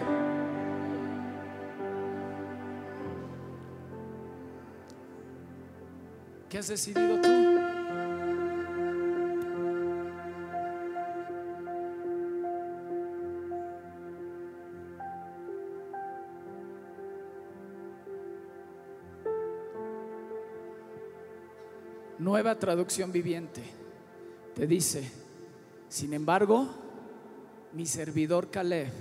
¿Qué 6.49 6.59
has 6.59 6.69
decidido 6.69 7.21
tú? 7.21 7.74
Nueva 22.19 22.59
traducción 22.59 23.11
viviente 23.11 23.63
te 24.55 24.67
dice, 24.67 25.11
sin 25.89 26.15
embargo, 26.15 26.69
mi 27.73 27.87
servidor 27.87 28.51
Caleb 28.51 28.93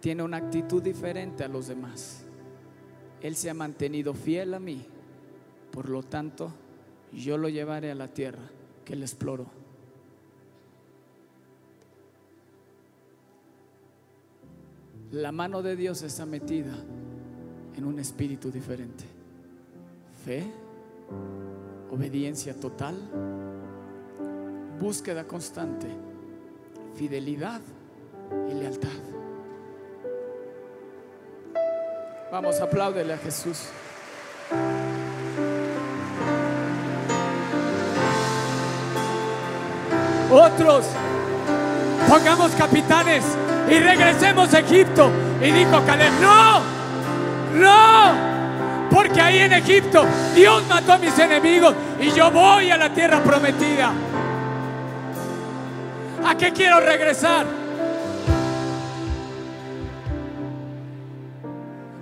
tiene 0.00 0.22
una 0.22 0.36
actitud 0.36 0.80
diferente 0.80 1.42
a 1.42 1.48
los 1.48 1.66
demás. 1.66 2.24
Él 3.20 3.34
se 3.34 3.50
ha 3.50 3.54
mantenido 3.54 4.14
fiel 4.14 4.54
a 4.54 4.60
mí, 4.60 4.86
por 5.72 5.88
lo 5.88 6.04
tanto, 6.04 6.52
yo 7.12 7.36
lo 7.36 7.48
llevaré 7.48 7.90
a 7.90 7.96
la 7.96 8.08
tierra 8.08 8.48
que 8.84 8.92
él 8.92 9.02
exploró. 9.02 9.46
La 15.10 15.32
mano 15.32 15.62
de 15.62 15.76
Dios 15.76 16.02
está 16.02 16.26
metida 16.26 16.74
en 17.76 17.84
un 17.84 17.98
espíritu 17.98 18.50
diferente. 18.50 19.04
Fe 20.24 20.44
obediencia 21.90 22.54
total, 22.54 22.94
búsqueda 24.78 25.24
constante, 25.24 25.86
fidelidad 26.96 27.60
y 28.50 28.54
lealtad. 28.54 28.88
Vamos, 32.30 32.60
apláudele 32.60 33.14
a 33.14 33.18
Jesús. 33.18 33.68
Otros, 40.30 40.86
pongamos 42.08 42.50
capitanes 42.52 43.24
y 43.70 43.78
regresemos 43.78 44.52
a 44.54 44.58
Egipto. 44.58 45.10
Y 45.40 45.50
dijo 45.52 45.82
Caleb, 45.86 46.12
no, 46.20 46.60
no, 47.54 48.25
porque 48.96 49.20
ahí 49.20 49.40
en 49.40 49.52
Egipto 49.52 50.06
Dios 50.34 50.66
mató 50.70 50.94
a 50.94 50.98
mis 50.98 51.18
enemigos 51.18 51.74
y 52.00 52.10
yo 52.12 52.30
voy 52.30 52.70
a 52.70 52.78
la 52.78 52.94
tierra 52.94 53.22
prometida. 53.22 53.92
¿A 56.24 56.34
qué 56.34 56.50
quiero 56.50 56.80
regresar? 56.80 57.44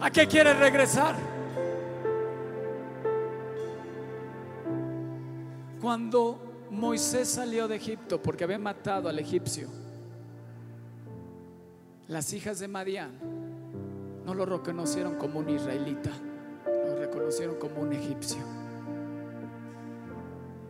¿A 0.01 0.09
qué 0.09 0.29
quieres 0.29 0.57
regresar? 0.57 1.17
Cuando 5.81 6.69
Moisés 6.71 7.29
salió 7.29 7.67
de 7.67 7.75
Egipto 7.75 8.23
porque 8.23 8.45
había 8.45 8.61
matado 8.61 9.09
al 9.09 9.19
egipcio, 9.19 9.69
las 12.07 12.33
hijas 12.33 12.61
de 12.61 12.69
Madián 12.69 13.19
no 14.25 14.33
lo 14.33 14.47
reconocieron 14.47 15.17
como 15.17 15.41
un 15.41 15.51
israelita 15.51 16.11
reconocieron 17.25 17.57
como 17.57 17.81
un 17.81 17.93
egipcio. 17.93 18.39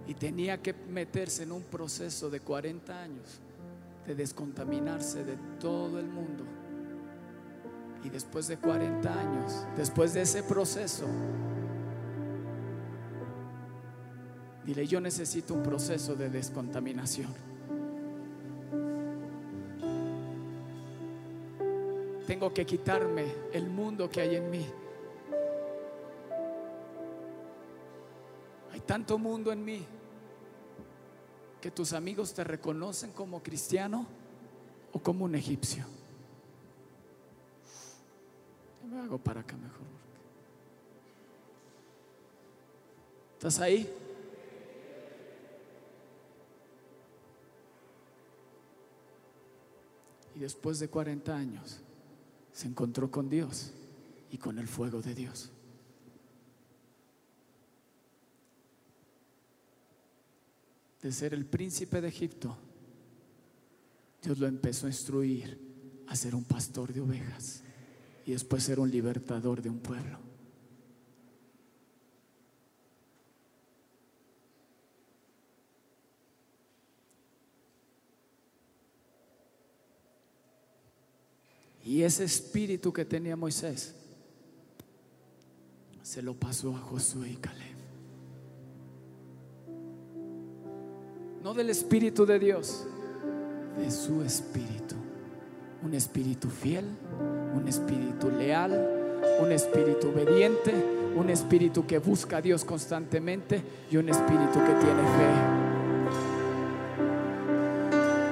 Y 0.07 0.15
tenía 0.15 0.63
que 0.63 0.73
meterse 0.73 1.43
en 1.43 1.53
un 1.53 1.63
proceso 1.63 2.31
de 2.31 2.41
40 2.41 3.03
años 3.03 3.41
de 4.07 4.15
descontaminarse 4.15 5.25
de 5.25 5.37
todo 5.59 5.99
el 5.99 6.07
mundo. 6.07 6.45
Y 8.05 8.11
después 8.11 8.47
de 8.47 8.59
40 8.59 9.19
años, 9.19 9.67
después 9.77 10.13
de 10.15 10.23
ese 10.23 10.43
proceso, 10.43 11.07
dile, 14.65 14.87
yo 14.87 15.01
necesito 15.01 15.55
un 15.55 15.63
proceso 15.63 16.15
de 16.15 16.29
descontaminación. 16.29 17.33
Tengo 22.27 22.53
que 22.55 22.65
quitarme 22.65 23.25
el 23.53 23.69
mundo 23.69 24.09
que 24.09 24.21
hay 24.21 24.37
en 24.37 24.51
mí. 24.51 24.67
Tanto 28.87 29.19
mundo 29.19 29.53
en 29.53 29.65
mí 29.65 29.85
que 31.61 31.71
tus 31.71 31.93
amigos 31.93 32.35
te 32.35 32.45
reconocen 32.45 33.13
como 33.13 33.43
cristiano 33.43 34.07
o 34.93 34.99
como 34.99 35.25
un 35.25 35.35
egipcio. 35.35 35.85
Me 38.91 39.01
hago 39.01 39.19
para 39.19 39.41
acá 39.41 39.57
mejor. 39.57 39.87
¿Estás 43.33 43.61
ahí? 43.61 43.91
Y 50.35 50.41
después 50.41 50.79
de 50.79 50.89
40 50.89 51.35
años 51.35 51.79
se 52.53 52.69
encontró 52.69 53.11
con 53.11 53.29
Dios 53.29 53.73
y 54.31 54.39
con 54.39 54.59
el 54.59 54.69
fuego 54.69 55.01
de 55.01 55.15
Dios. 55.15 55.51
De 61.05 61.13
ser 61.13 61.35
el 61.35 61.45
príncipe 61.45 62.01
de 62.01 62.09
Egipto, 62.09 62.57
Dios 64.23 64.39
lo 64.39 64.47
empezó 64.47 64.87
a 64.87 64.89
instruir 64.89 65.61
a 66.07 66.17
ser 66.17 66.35
un 66.35 66.45
pastor 66.45 66.95
de 66.95 67.03
ovejas 67.03 67.63
y 68.25 68.33
después 68.33 68.63
ser 68.63 68.81
un 68.81 68.91
libertador 68.91 69.61
de 69.61 69.69
un 69.69 69.81
pueblo. 69.81 70.19
Y 81.85 82.01
ese 82.01 82.25
espíritu 82.25 82.95
que 82.95 83.05
tenía 83.05 83.37
Moisés 83.37 83.95
se 86.03 86.23
lo 86.23 86.33
pasó 86.33 86.75
a 86.75 86.79
Josué 86.79 87.33
y 87.33 87.37
Caleb. 87.37 87.74
No 91.45 91.53
del 91.53 91.69
espíritu 91.69 92.25
de 92.25 92.39
Dios, 92.39 92.87
de 93.79 93.91
su 93.91 94.23
espíritu. 94.23 94.95
Un 95.83 95.93
espíritu 95.93 96.49
fiel, 96.49 96.87
un 97.55 97.69
espíritu 97.69 98.31
leal, 98.31 98.73
un 99.43 99.53
espíritu 99.53 100.09
obediente, 100.09 100.73
un 101.15 101.29
espíritu 101.29 101.87
que 101.87 101.99
busca 101.99 102.39
a 102.39 102.41
Dios 102.41 102.65
constantemente 102.65 103.63
y 103.91 103.99
un 103.99 104.09
espíritu 104.09 104.55
que 104.55 104.73
tiene 104.73 105.03
fe. 105.19 105.33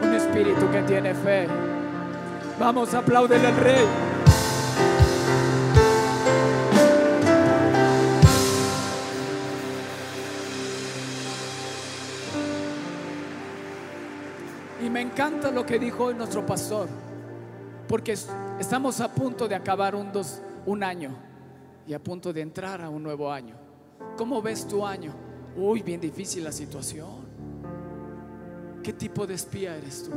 Un 0.06 0.14
espíritu 0.14 0.70
que 0.72 0.82
tiene 0.84 1.14
fe. 1.14 1.46
Vamos, 2.58 2.94
aplauden 2.94 3.44
al 3.44 3.56
rey. 3.58 4.11
Encanta 15.12 15.50
lo 15.50 15.66
que 15.66 15.78
dijo 15.78 16.04
hoy 16.04 16.14
nuestro 16.14 16.44
pastor, 16.46 16.88
porque 17.86 18.16
estamos 18.58 19.00
a 19.00 19.12
punto 19.12 19.46
de 19.46 19.54
acabar 19.54 19.94
un, 19.94 20.10
dos, 20.10 20.40
un 20.64 20.82
año 20.82 21.14
y 21.86 21.92
a 21.92 22.02
punto 22.02 22.32
de 22.32 22.40
entrar 22.40 22.80
a 22.80 22.88
un 22.88 23.02
nuevo 23.02 23.30
año. 23.30 23.54
¿Cómo 24.16 24.40
ves 24.40 24.66
tu 24.66 24.86
año? 24.86 25.12
Uy, 25.54 25.82
bien 25.82 26.00
difícil 26.00 26.42
la 26.44 26.52
situación. 26.52 27.30
¿Qué 28.82 28.94
tipo 28.94 29.26
de 29.26 29.34
espía 29.34 29.76
eres 29.76 30.04
tú? 30.04 30.12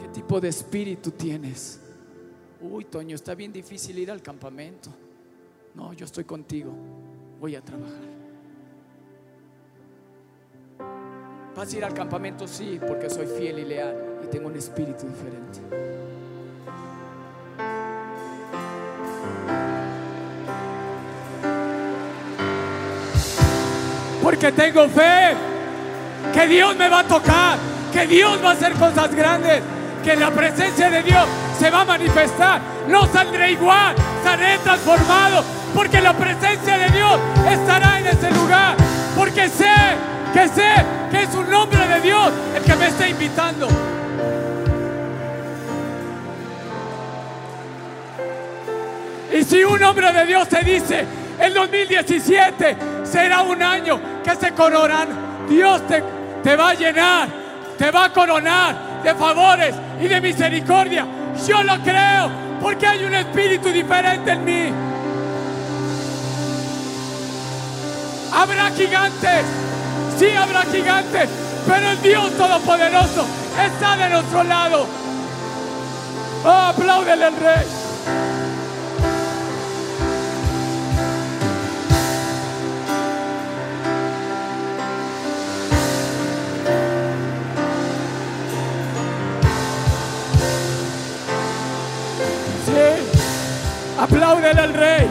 ¿Qué 0.00 0.08
tipo 0.08 0.40
de 0.40 0.48
espíritu 0.48 1.12
tienes? 1.12 1.80
Uy, 2.60 2.84
Toño, 2.86 3.14
está 3.14 3.36
bien 3.36 3.52
difícil 3.52 3.96
ir 3.96 4.10
al 4.10 4.22
campamento. 4.22 4.90
No, 5.76 5.92
yo 5.92 6.04
estoy 6.04 6.24
contigo. 6.24 6.72
Voy 7.38 7.54
a 7.54 7.60
trabajar. 7.60 8.09
¿Vas 11.56 11.72
a 11.72 11.76
ir 11.76 11.84
al 11.84 11.94
campamento? 11.94 12.46
Sí, 12.46 12.80
porque 12.86 13.10
soy 13.10 13.26
fiel 13.26 13.58
y 13.58 13.64
leal 13.64 13.94
y 14.22 14.26
tengo 14.28 14.46
un 14.46 14.56
espíritu 14.56 15.06
diferente. 15.06 15.58
Porque 24.22 24.52
tengo 24.52 24.88
fe 24.88 25.34
que 26.32 26.46
Dios 26.46 26.76
me 26.76 26.88
va 26.88 27.00
a 27.00 27.04
tocar, 27.04 27.58
que 27.92 28.06
Dios 28.06 28.38
va 28.44 28.50
a 28.50 28.52
hacer 28.52 28.72
cosas 28.74 29.12
grandes, 29.12 29.60
que 30.04 30.14
la 30.14 30.30
presencia 30.30 30.88
de 30.88 31.02
Dios 31.02 31.26
se 31.58 31.68
va 31.68 31.80
a 31.80 31.84
manifestar. 31.84 32.60
No 32.88 33.06
saldré 33.12 33.52
igual, 33.52 33.96
saldré 34.22 34.56
transformado, 34.58 35.42
porque 35.74 36.00
la 36.00 36.16
presencia 36.16 36.78
de 36.78 36.90
Dios 36.90 37.18
estará 37.50 37.98
en 37.98 38.06
ese 38.06 38.30
lugar. 38.30 38.76
Porque 39.16 39.48
sé, 39.48 39.66
que 40.32 40.46
sé 40.48 40.99
que 41.10 41.22
es 41.22 41.34
un 41.34 41.50
nombre 41.50 41.86
de 41.86 42.00
Dios 42.00 42.32
el 42.56 42.62
que 42.62 42.76
me 42.76 42.86
está 42.86 43.08
invitando. 43.08 43.68
Y 49.32 49.44
si 49.44 49.64
un 49.64 49.82
hombre 49.82 50.12
de 50.12 50.26
Dios 50.26 50.48
te 50.48 50.62
dice, 50.62 51.04
el 51.38 51.54
2017 51.54 52.76
será 53.04 53.42
un 53.42 53.62
año 53.62 54.00
que 54.24 54.34
se 54.34 54.52
coronan, 54.52 55.46
Dios 55.48 55.86
te, 55.86 56.02
te 56.42 56.56
va 56.56 56.70
a 56.70 56.74
llenar, 56.74 57.28
te 57.78 57.90
va 57.90 58.06
a 58.06 58.12
coronar 58.12 59.02
de 59.02 59.14
favores 59.14 59.74
y 60.00 60.08
de 60.08 60.20
misericordia. 60.20 61.06
Yo 61.46 61.62
lo 61.62 61.78
creo 61.78 62.30
porque 62.60 62.86
hay 62.86 63.04
un 63.04 63.14
espíritu 63.14 63.70
diferente 63.70 64.32
en 64.32 64.44
mí. 64.44 64.72
Habrá 68.32 68.70
gigantes, 68.70 69.44
sí 70.20 70.28
habrá 70.36 70.62
gigantes, 70.64 71.30
pero 71.66 71.88
el 71.88 72.02
Dios 72.02 72.30
Todopoderoso 72.36 73.26
está 73.58 73.96
de 73.96 74.10
nuestro 74.10 74.44
lado. 74.44 74.86
Oh, 76.44 76.48
al 77.24 77.36
Rey. 77.36 77.66
Sí, 92.66 93.98
apláudele 93.98 94.60
al 94.60 94.74
Rey. 94.74 95.08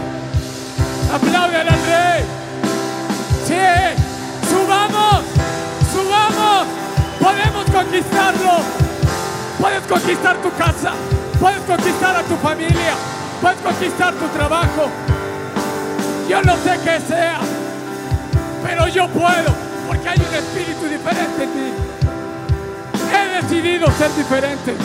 Apláudele 1.11 1.69
al 1.69 1.85
Rey. 1.87 2.23
Sí, 3.47 4.08
subamos. 5.91 6.67
Podemos 7.19 7.65
conquistarlo. 7.69 8.51
Puedes 9.59 9.83
conquistar 9.83 10.37
tu 10.37 10.51
casa. 10.57 10.93
Puedes 11.39 11.61
conquistar 11.61 12.15
a 12.15 12.23
tu 12.23 12.35
familia. 12.37 12.93
Puedes 13.41 13.59
conquistar 13.59 14.13
tu 14.13 14.27
trabajo. 14.27 14.89
Yo 16.29 16.41
no 16.43 16.55
sé 16.57 16.79
qué 16.83 16.99
sea, 17.07 17.39
pero 18.63 18.87
yo 18.87 19.07
puedo, 19.07 19.51
porque 19.87 20.09
hay 20.09 20.19
un 20.19 20.35
espíritu 20.35 20.85
diferente 20.85 21.43
en 21.43 21.55
mí. 21.55 21.71
He 23.11 23.41
decidido 23.41 23.87
ser 23.97 24.13
diferente. 24.15 24.75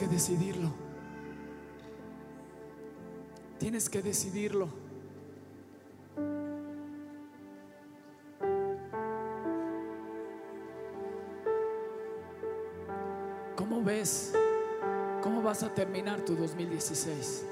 que 0.00 0.08
decidirlo. 0.08 0.70
Tienes 3.58 3.90
que 3.90 4.00
decidirlo. 4.00 4.70
¿Cómo 13.54 13.84
ves? 13.84 14.32
¿Cómo 15.22 15.42
vas 15.42 15.62
a 15.62 15.74
terminar 15.74 16.22
tu 16.22 16.34
2016? 16.34 17.44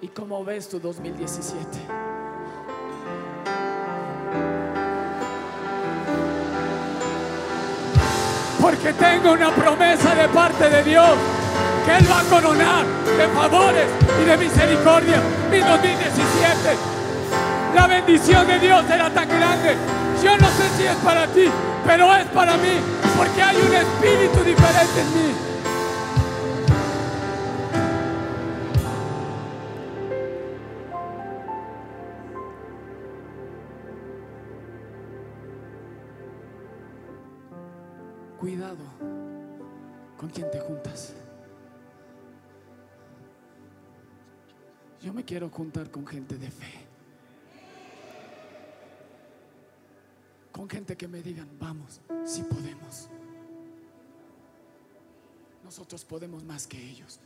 ¿Y 0.00 0.08
cómo 0.08 0.44
ves 0.44 0.68
tu 0.68 0.80
2017? 0.80 2.03
Porque 8.84 9.02
tengo 9.02 9.32
una 9.32 9.50
promesa 9.50 10.14
de 10.14 10.28
parte 10.28 10.68
de 10.68 10.84
Dios 10.84 11.08
que 11.86 11.96
Él 11.96 12.04
va 12.10 12.20
a 12.20 12.24
coronar 12.24 12.84
de 13.16 13.28
favores 13.28 13.86
y 14.20 14.24
de 14.26 14.36
misericordia 14.36 15.22
mi 15.50 15.58
2017. 15.60 16.76
La 17.74 17.86
bendición 17.86 18.46
de 18.46 18.58
Dios 18.58 18.84
era 18.90 19.08
tan 19.08 19.26
grande. 19.26 19.74
Yo 20.22 20.36
no 20.36 20.48
sé 20.48 20.68
si 20.76 20.84
es 20.84 20.96
para 20.96 21.26
ti, 21.28 21.46
pero 21.86 22.14
es 22.14 22.26
para 22.26 22.58
mí, 22.58 22.76
porque 23.16 23.42
hay 23.42 23.56
un 23.56 23.74
espíritu 23.74 24.44
diferente 24.44 25.00
en 25.00 25.14
mí. 25.14 25.53
Quiero 45.24 45.48
juntar 45.50 45.90
con 45.90 46.06
gente 46.06 46.36
de 46.36 46.50
fe. 46.50 46.84
Con 50.52 50.68
gente 50.68 50.96
que 50.96 51.08
me 51.08 51.22
digan, 51.22 51.48
vamos, 51.58 52.00
si 52.24 52.42
podemos. 52.42 53.08
Nosotros 55.64 56.04
podemos 56.04 56.44
más 56.44 56.66
que 56.66 56.78
ellos, 56.78 57.18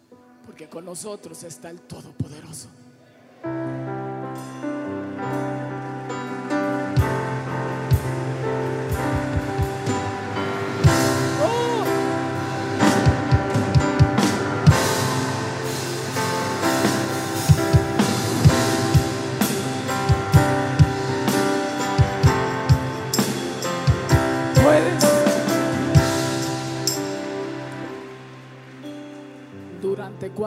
porque 0.47 0.69
con 0.69 0.85
nosotros 0.85 1.43
está 1.43 1.71
el 1.71 1.81
Todopoderoso. 1.83 2.69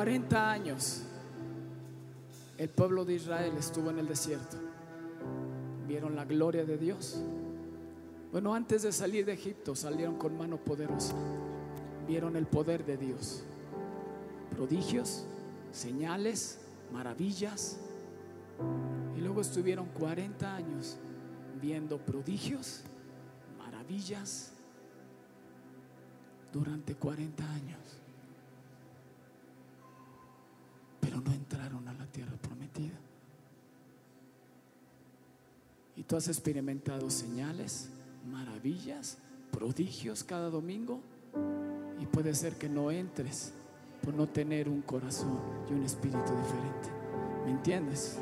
40 0.01 0.51
años, 0.51 1.03
el 2.57 2.69
pueblo 2.69 3.05
de 3.05 3.13
Israel 3.13 3.53
estuvo 3.55 3.91
en 3.91 3.99
el 3.99 4.07
desierto. 4.07 4.57
Vieron 5.87 6.15
la 6.15 6.25
gloria 6.25 6.65
de 6.65 6.75
Dios. 6.75 7.21
Bueno, 8.31 8.55
antes 8.55 8.81
de 8.81 8.91
salir 8.93 9.27
de 9.27 9.33
Egipto 9.33 9.75
salieron 9.75 10.15
con 10.17 10.35
mano 10.35 10.57
poderosa. 10.57 11.13
Vieron 12.07 12.35
el 12.35 12.47
poder 12.47 12.83
de 12.83 12.97
Dios. 12.97 13.43
Prodigios, 14.49 15.27
señales, 15.71 16.57
maravillas. 16.91 17.77
Y 19.15 19.21
luego 19.21 19.41
estuvieron 19.41 19.85
40 19.89 20.55
años 20.55 20.97
viendo 21.61 22.03
prodigios, 22.03 22.81
maravillas 23.59 24.51
durante 26.51 26.95
40 26.95 27.53
años. 27.53 27.80
Pero 31.12 31.24
no 31.24 31.34
entraron 31.34 31.86
a 31.89 31.93
la 31.93 32.05
tierra 32.05 32.32
prometida. 32.41 32.97
Y 35.97 36.03
tú 36.03 36.16
has 36.16 36.30
experimentado 36.30 37.09
señales, 37.09 37.89
maravillas, 38.32 39.18
prodigios 39.51 40.24
cada 40.24 40.49
domingo. 40.49 41.01
Y 41.99 42.05
puede 42.05 42.34
ser 42.34 42.55
que 42.55 42.70
no 42.70 42.91
entres 42.91 43.51
por 44.01 44.14
no 44.14 44.26
tener 44.26 44.70
un 44.70 44.82
corazón 44.82 45.38
y 45.70 45.74
un 45.74 45.84
espíritu 45.84 46.18
diferente. 46.18 46.89
¿Me 47.43 47.51
entiendes? 47.51 48.18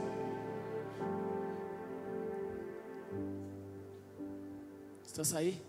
¿Estás 5.05 5.33
ahí? 5.33 5.61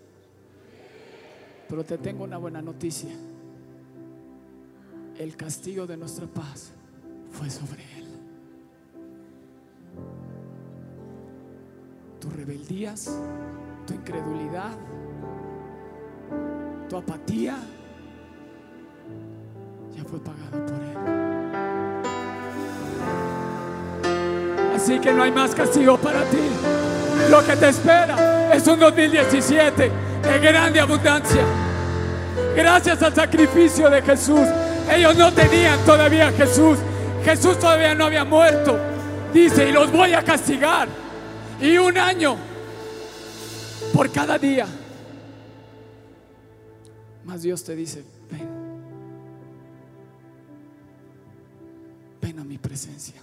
Pero 1.68 1.84
te 1.84 1.98
tengo 1.98 2.24
una 2.24 2.38
buena 2.38 2.62
noticia. 2.62 3.10
El 5.18 5.36
castigo 5.36 5.86
de 5.86 5.98
nuestra 5.98 6.26
paz 6.26 6.72
fue 7.30 7.48
sobre 7.50 7.82
él. 7.82 8.06
Tus 12.20 12.32
rebeldías, 12.34 13.10
tu 13.86 13.94
incredulidad, 13.94 14.72
tu 16.88 16.96
apatía, 16.96 17.56
ya 19.96 20.04
fue 20.04 20.18
pagada 20.20 20.66
por 20.66 20.82
él. 20.82 21.20
Así 24.74 24.98
que 24.98 25.12
no 25.12 25.22
hay 25.22 25.32
más 25.32 25.54
castigo 25.54 25.98
para 25.98 26.24
ti. 26.24 26.38
Lo 27.30 27.44
que 27.44 27.54
te 27.54 27.68
espera 27.68 28.54
es 28.54 28.66
un 28.66 28.80
2017 28.80 29.90
de 30.22 30.38
grande 30.38 30.80
abundancia. 30.80 31.42
Gracias 32.56 33.02
al 33.02 33.14
sacrificio 33.14 33.90
de 33.90 34.02
Jesús. 34.02 34.46
Ellos 34.90 35.16
no 35.16 35.32
tenían 35.32 35.78
todavía 35.84 36.32
Jesús. 36.32 36.78
Jesús 37.24 37.58
todavía 37.58 37.94
no 37.94 38.06
había 38.06 38.24
muerto. 38.24 38.78
Dice, 39.32 39.68
y 39.68 39.72
los 39.72 39.92
voy 39.92 40.12
a 40.12 40.22
castigar. 40.22 40.88
Y 41.60 41.76
un 41.76 41.96
año 41.98 42.36
por 43.92 44.10
cada 44.10 44.38
día. 44.38 44.66
Más 47.24 47.42
Dios 47.42 47.62
te 47.62 47.76
dice, 47.76 48.02
ven. 48.30 48.48
Ven 52.20 52.38
a 52.38 52.44
mi 52.44 52.58
presencia. 52.58 53.20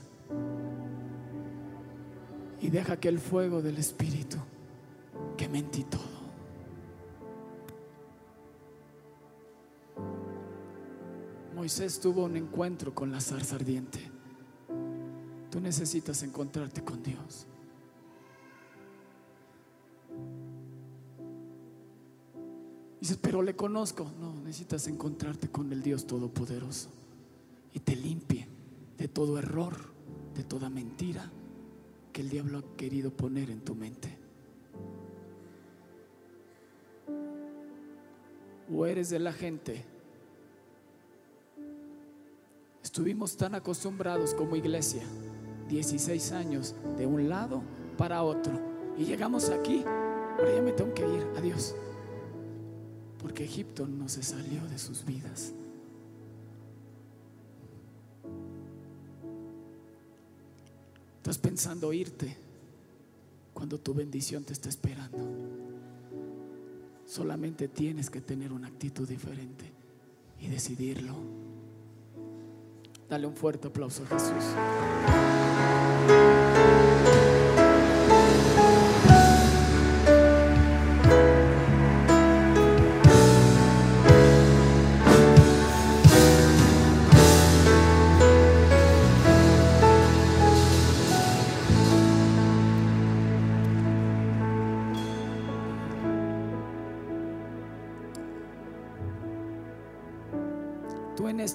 Y 2.61 2.69
deja 2.69 2.97
que 2.97 3.09
el 3.09 3.19
fuego 3.19 3.61
del 3.61 3.77
Espíritu 3.77 4.37
queme 5.35 5.59
en 5.59 5.71
ti 5.71 5.83
todo. 5.83 6.16
Moisés 11.57 11.99
tuvo 11.99 12.25
un 12.25 12.37
encuentro 12.37 12.93
con 12.93 13.11
la 13.11 13.19
zarza 13.19 13.55
ardiente. 13.55 13.99
Tú 15.49 15.59
necesitas 15.59 16.21
encontrarte 16.21 16.83
con 16.83 17.01
Dios. 17.01 17.47
Dices, 23.01 23.17
pero 23.19 23.41
le 23.41 23.55
conozco. 23.55 24.11
No, 24.19 24.35
necesitas 24.35 24.87
encontrarte 24.87 25.49
con 25.49 25.73
el 25.73 25.81
Dios 25.81 26.05
Todopoderoso. 26.05 26.91
Y 27.73 27.79
te 27.79 27.95
limpie 27.95 28.47
de 28.95 29.07
todo 29.07 29.39
error, 29.39 29.77
de 30.35 30.43
toda 30.43 30.69
mentira 30.69 31.31
que 32.13 32.21
el 32.21 32.29
diablo 32.29 32.59
ha 32.59 32.77
querido 32.77 33.09
poner 33.09 33.49
en 33.49 33.61
tu 33.61 33.73
mente. 33.73 34.15
O 38.71 38.85
eres 38.85 39.09
de 39.09 39.17
la 39.17 39.33
gente. 39.33 39.96
Estuvimos 42.87 43.35
tan 43.35 43.53
acostumbrados 43.53 44.33
como 44.33 44.55
iglesia, 44.55 45.03
16 45.67 46.31
años 46.31 46.73
de 46.97 47.05
un 47.05 47.27
lado 47.27 47.61
para 47.97 48.23
otro. 48.23 48.57
Y 48.97 49.03
llegamos 49.03 49.49
aquí, 49.49 49.83
ahora 49.85 50.55
ya 50.55 50.61
me 50.61 50.71
tengo 50.71 50.93
que 50.93 51.01
ir, 51.01 51.27
adiós. 51.35 51.75
Porque 53.19 53.43
Egipto 53.43 53.85
no 53.85 54.07
se 54.07 54.23
salió 54.23 54.65
de 54.69 54.79
sus 54.79 55.03
vidas. 55.03 55.51
Estás 61.17 61.37
pensando 61.39 61.91
irte 61.91 62.37
cuando 63.53 63.81
tu 63.81 63.93
bendición 63.93 64.45
te 64.45 64.53
está 64.53 64.69
esperando. 64.69 65.17
Solamente 67.05 67.67
tienes 67.67 68.09
que 68.09 68.21
tener 68.21 68.53
una 68.53 68.69
actitud 68.69 69.05
diferente 69.05 69.73
y 70.39 70.47
decidirlo. 70.47 71.46
Dale 73.09 73.25
un 73.25 73.35
fuerte 73.35 73.67
aplauso 73.67 74.03
a 74.03 74.07
Jesús. 74.07 74.43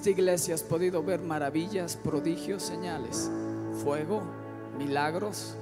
Esta 0.03 0.11
iglesia 0.11 0.53
has 0.53 0.63
podido 0.63 1.01
ver 1.01 1.21
maravillas, 1.21 1.95
prodigios, 1.95 2.61
señales, 2.61 3.31
fuego, 3.85 4.21
milagros, 4.77 5.55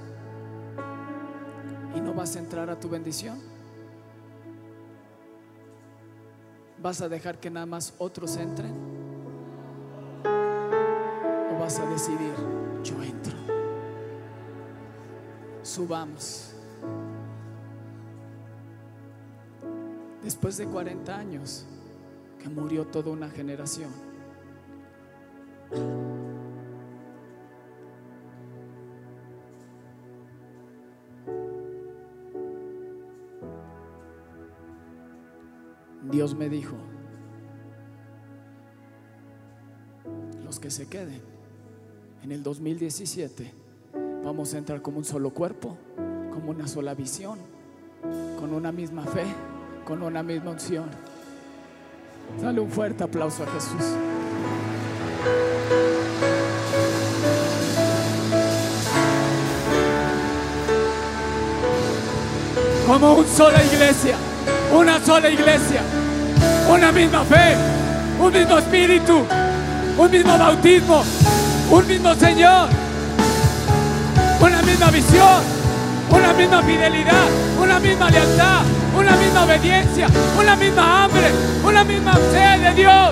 y 1.96 2.02
no 2.02 2.16
vas 2.16 2.36
a 2.36 2.40
entrar 2.40 2.68
a 2.72 2.80
tu 2.80 2.90
bendición. 2.90 3.40
¿Vas 6.82 7.02
a 7.02 7.08
dejar 7.08 7.40
que 7.40 7.52
nada 7.52 7.68
más 7.68 7.94
otros 8.00 8.36
entren? 8.36 8.74
¿O 10.26 11.60
vas 11.60 11.78
a 11.78 11.86
decidir, 11.92 12.34
yo 12.84 13.04
entro? 13.04 13.38
Subamos. 15.62 16.56
Después 20.24 20.58
de 20.58 20.66
40 20.66 21.16
años 21.16 21.68
que 22.40 22.50
murió 22.50 22.88
toda 22.88 23.12
una 23.12 23.30
generación. 23.30 24.11
Dios 36.12 36.36
me 36.36 36.50
dijo, 36.50 36.76
los 40.44 40.60
que 40.60 40.70
se 40.70 40.88
queden 40.88 41.22
en 42.22 42.34
el 42.34 42.44
2017, 42.44 43.54
vamos 44.24 44.54
a 44.54 44.58
entrar 44.58 44.82
como 44.82 44.98
un 44.98 45.06
solo 45.06 45.30
cuerpo, 45.30 45.78
como 46.32 46.52
una 46.52 46.68
sola 46.68 46.94
visión, 46.96 47.40
con 48.40 48.54
una 48.54 48.74
misma 48.74 49.04
fe, 49.04 49.24
con 49.86 50.04
una 50.04 50.22
misma 50.22 50.52
unción. 50.52 50.90
Dale 52.42 52.60
un 52.60 52.70
fuerte 52.70 53.04
aplauso 53.06 53.44
a 53.44 53.48
Jesús. 53.48 53.96
Como 62.88 63.14
una 63.14 63.28
sola 63.30 63.64
iglesia, 63.64 64.16
una 64.74 65.00
sola 65.06 65.30
iglesia, 65.30 65.82
una 66.70 66.92
misma 66.92 67.24
fe, 67.24 67.56
un 68.20 68.34
mismo 68.34 68.58
espíritu, 68.58 69.26
un 69.98 70.12
mismo 70.12 70.38
bautismo, 70.38 71.04
un 71.70 71.88
mismo 71.88 72.14
Señor, 72.16 72.68
una 74.42 74.62
misma 74.62 74.92
visión, 74.92 75.42
una 76.10 76.34
misma 76.34 76.62
fidelidad, 76.64 77.28
una 77.62 77.80
misma 77.80 78.10
lealtad, 78.10 78.62
una 78.98 79.16
misma 79.16 79.44
obediencia, 79.46 80.08
una 80.38 80.56
misma 80.56 81.06
hambre, 81.06 81.32
una 81.64 81.84
misma 81.84 82.14
sed 82.32 82.62
de 82.62 82.74
Dios, 82.74 83.12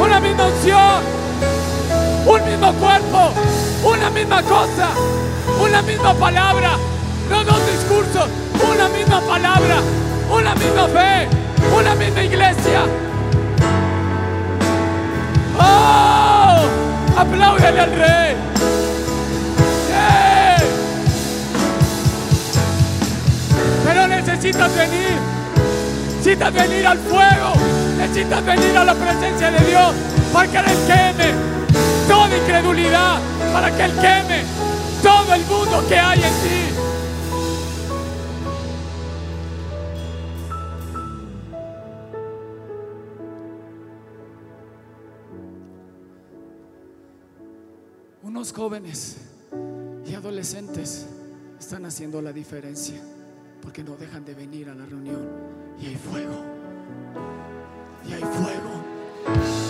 una 0.00 0.20
misma 0.20 0.46
unción, 0.46 1.19
un 2.26 2.44
mismo 2.44 2.72
cuerpo, 2.74 3.32
una 3.84 4.10
misma 4.10 4.42
cosa, 4.42 4.88
una 5.62 5.82
misma 5.82 6.14
palabra, 6.14 6.70
no 7.30 7.44
dos 7.44 7.60
discursos, 7.66 8.28
una 8.70 8.88
misma 8.88 9.20
palabra, 9.20 9.76
una 10.30 10.54
misma 10.54 10.86
fe, 10.88 11.28
una 11.76 11.94
misma 11.94 12.22
iglesia. 12.22 12.82
¡Oh! 15.58 16.56
Apláudele 17.16 17.80
al 17.80 17.90
rey. 17.90 18.36
¡Sí! 19.88 20.64
Pero 23.84 24.06
necesitas 24.06 24.76
venir. 24.76 25.16
Necesitas 26.16 26.52
venir 26.52 26.86
al 26.86 26.98
fuego. 26.98 27.52
Necesitas 27.98 28.44
venir 28.44 28.76
a 28.76 28.84
la 28.84 28.94
presencia 28.94 29.50
de 29.50 29.66
Dios 29.66 29.94
para 30.32 30.48
que 30.48 30.58
Él 30.58 30.78
queme 30.86 31.49
incredulidad. 32.36 33.20
Para 33.52 33.76
que 33.76 33.84
Él 33.84 33.92
queme 33.92 34.44
todo 35.02 35.34
el 35.34 35.44
mundo 35.46 35.84
que 35.88 35.96
hay 35.96 36.22
en 36.22 36.34
ti. 36.42 36.70
Unos 48.22 48.52
jóvenes 48.52 49.16
y 50.06 50.14
adolescentes 50.14 51.06
están 51.58 51.84
haciendo 51.84 52.22
la 52.22 52.32
diferencia 52.32 53.00
porque 53.60 53.82
no 53.82 53.96
dejan 53.96 54.24
de 54.24 54.34
venir 54.34 54.68
a 54.70 54.74
la 54.74 54.86
reunión 54.86 55.28
y 55.80 55.86
hay 55.86 55.96
fuego. 55.96 56.44
Y 58.06 58.12
hay 58.12 58.20
fuego. 58.20 59.69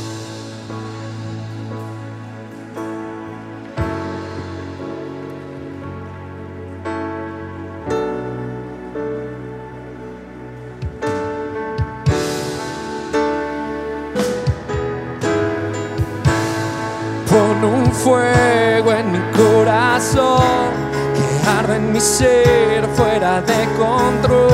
En 21.72 21.92
mi 21.92 22.00
ser 22.00 22.86
fuera 22.94 23.40
de 23.42 23.64
control. 23.78 24.50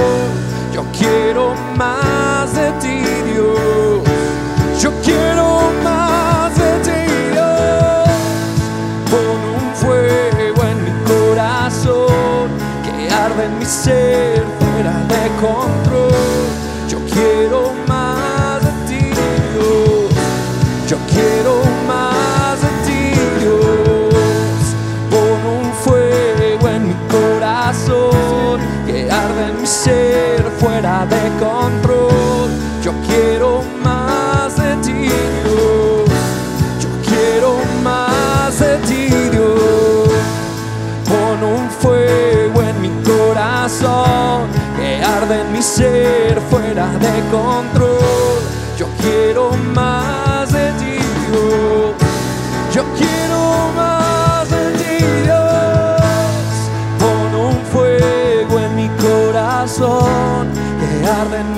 Yo 0.73 0.85
quiero 0.97 1.55
más 1.77 2.55
de 2.55 2.71
ti, 2.83 3.03
Dios. 3.31 4.01
Yo 4.81 4.91
quiero 5.03 5.61
más 5.83 6.57
de 6.57 6.73
ti, 6.87 7.13
Dios. 7.33 8.09
Pon 9.11 9.39
un 9.61 9.75
fuego 9.75 10.63
en 10.65 10.85
mi 10.85 10.93
corazón 11.05 12.49
que 12.85 13.13
arde 13.13 13.45
en 13.45 13.59
mi 13.59 13.65
ser 13.65 14.45
fuera 14.59 14.93
de 15.09 15.31
control. 15.41 16.06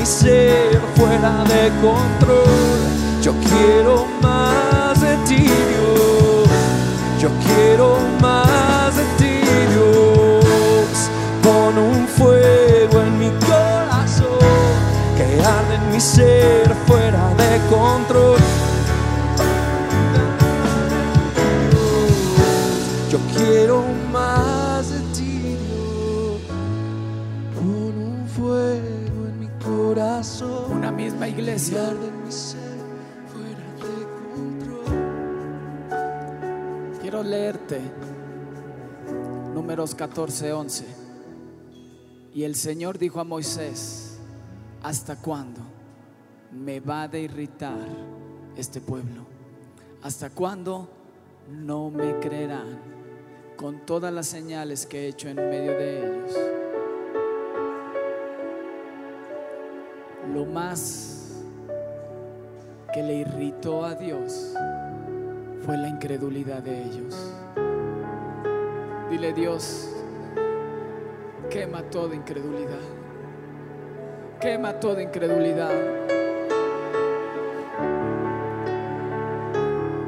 Ser 0.09 0.81
fuera 0.97 1.45
de 1.45 1.71
control. 1.83 2.81
Yo 3.21 3.35
quiero 3.41 4.07
más 4.23 4.99
de 5.01 5.17
ti, 5.29 5.43
Dios. 5.43 6.49
Yo 7.21 7.29
quiero 7.47 7.99
más 8.21 8.97
de 8.97 9.05
ti, 9.19 9.41
Dios. 9.75 11.11
Pon 11.43 11.77
un 11.77 12.09
fuego 12.09 13.03
en 13.03 13.19
mi 13.19 13.31
corazón 13.47 14.39
que 15.17 15.45
arde 15.45 15.75
en 15.75 15.93
mi 15.93 16.01
ser 16.01 16.75
fuera 16.87 17.29
de 17.37 17.61
control. 17.69 18.39
En 31.77 32.25
mi 32.25 32.33
ser 32.33 32.79
fuera 33.27 33.73
de 33.75 34.07
control. 34.33 34.85
Quiero 37.01 37.23
leerte 37.23 37.81
números 39.53 39.95
14, 39.95 40.53
11. 40.53 40.87
Y 42.33 42.45
el 42.45 42.55
Señor 42.55 42.97
dijo 42.99 43.21
a 43.21 43.25
Moisés, 43.25 44.19
¿hasta 44.83 45.17
cuándo 45.17 45.61
me 46.53 46.81
va 46.81 47.07
de 47.07 47.21
irritar 47.21 47.87
este 48.57 48.81
pueblo? 48.81 49.27
¿Hasta 50.03 50.31
cuándo 50.31 50.89
no 51.51 51.91
me 51.91 52.19
creerán 52.19 52.79
con 53.57 53.85
todas 53.85 54.11
las 54.13 54.27
señales 54.27 54.87
que 54.87 55.01
he 55.01 55.09
hecho 55.09 55.29
en 55.29 55.37
medio 55.37 55.73
de 55.73 55.99
ellos? 55.99 56.33
Lo 60.33 60.47
más 60.47 61.08
que 62.99 63.05
le 63.05 63.15
irritó 63.15 63.85
a 63.85 63.95
Dios 63.95 64.55
fue 65.65 65.77
la 65.77 65.87
incredulidad 65.87 66.61
de 66.65 66.83
ellos. 66.83 67.33
Dile 69.09 69.33
Dios, 69.33 69.95
quema 71.49 71.85
toda 71.85 72.17
incredulidad. 72.17 72.81
Quema 74.41 74.73
toda 74.81 75.01
incredulidad. 75.01 75.71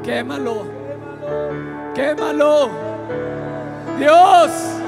Quémalo. 0.03 0.65
Quémalo. 1.95 2.69
Dios. 3.97 4.81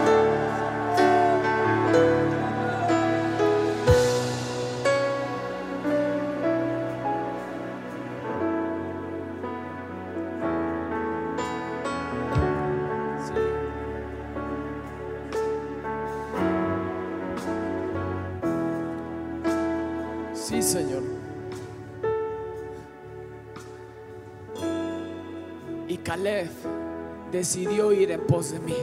Decidió 27.44 27.92
ir 27.92 28.10
en 28.10 28.22
pos 28.26 28.52
de 28.52 28.60
mí. 28.60 28.78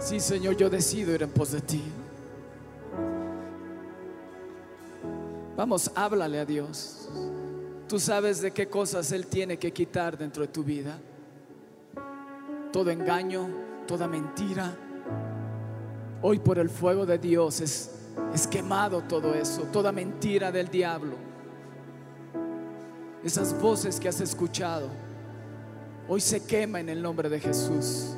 Sí, 0.00 0.20
Señor, 0.20 0.56
yo 0.56 0.70
decido 0.70 1.14
ir 1.14 1.22
en 1.22 1.28
pos 1.28 1.52
de 1.52 1.60
ti. 1.60 1.82
Vamos, 5.54 5.90
háblale 5.94 6.38
a 6.38 6.46
Dios. 6.46 7.10
Tú 7.86 7.98
sabes 8.00 8.40
de 8.40 8.52
qué 8.52 8.70
cosas 8.70 9.12
Él 9.12 9.26
tiene 9.26 9.58
que 9.58 9.70
quitar 9.70 10.16
dentro 10.16 10.40
de 10.40 10.48
tu 10.48 10.64
vida. 10.64 10.98
Todo 12.72 12.90
engaño, 12.90 13.50
toda 13.86 14.08
mentira. 14.08 14.74
Hoy 16.22 16.38
por 16.38 16.58
el 16.58 16.70
fuego 16.70 17.04
de 17.04 17.18
Dios 17.18 17.60
es, 17.60 17.90
es 18.32 18.46
quemado 18.46 19.02
todo 19.02 19.34
eso, 19.34 19.64
toda 19.64 19.92
mentira 19.92 20.50
del 20.50 20.68
diablo. 20.68 21.16
Esas 23.22 23.60
voces 23.60 24.00
que 24.00 24.08
has 24.08 24.22
escuchado, 24.22 24.88
hoy 26.08 26.20
se 26.20 26.40
quema 26.40 26.80
en 26.80 26.88
el 26.88 27.02
nombre 27.02 27.28
de 27.28 27.38
Jesús. 27.38 28.17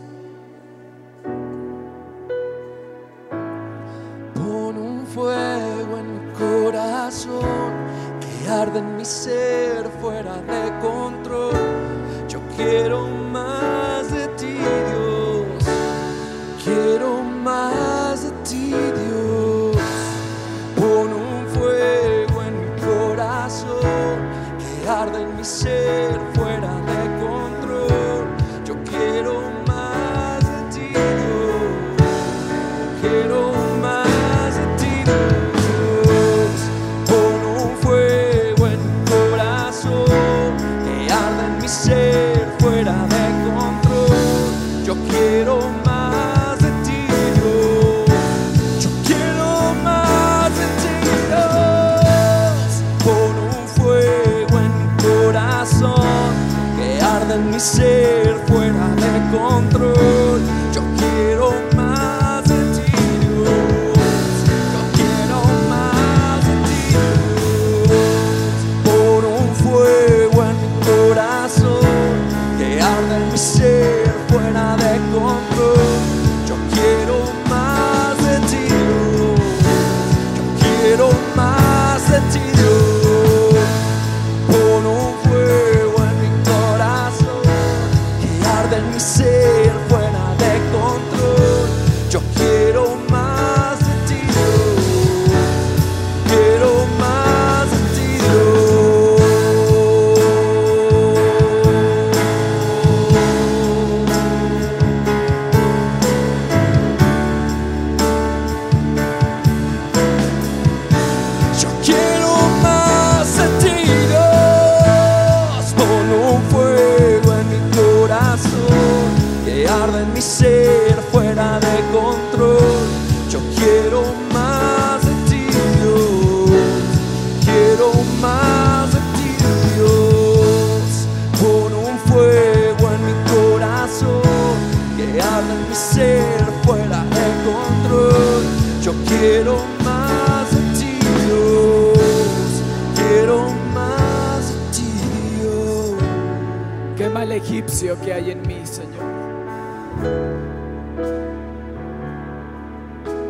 Egipcio 147.80 148.04
que 148.04 148.12
hay 148.12 148.30
en 148.30 148.42
mí, 148.42 148.60
Señor. 148.66 149.04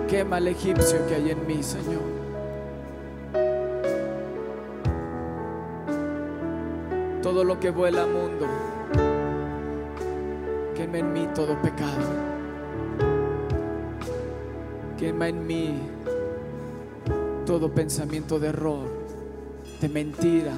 Quema 0.09 0.39
el 0.39 0.49
egipcio 0.49 1.07
que 1.07 1.15
hay 1.15 1.31
en 1.31 1.47
mí, 1.47 1.63
Señor. 1.63 2.03
Todo 7.23 7.45
lo 7.45 7.61
que 7.61 7.71
vuela 7.71 8.07
mundo, 8.07 8.47
quema 10.75 10.99
en 10.99 11.13
mí 11.13 11.29
todo 11.33 11.57
pecado. 11.63 12.09
Quema 14.99 15.29
en 15.29 15.47
mí 15.47 15.79
todo 17.47 17.73
pensamiento 17.73 18.41
de 18.41 18.49
error, 18.49 18.89
de 19.81 19.89
mentira, 19.89 20.55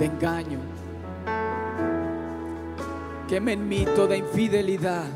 de 0.00 0.06
engaño. 0.06 0.85
Quema 3.28 3.52
en 3.52 3.68
mí 3.68 3.84
toda 3.96 4.16
infidelidad 4.16 5.06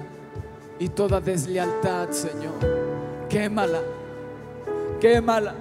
y 0.81 0.89
toda 0.89 1.21
deslealtad, 1.21 2.11
Señor. 2.11 2.55
Quémala, 3.29 3.81
quémala. 5.01 5.55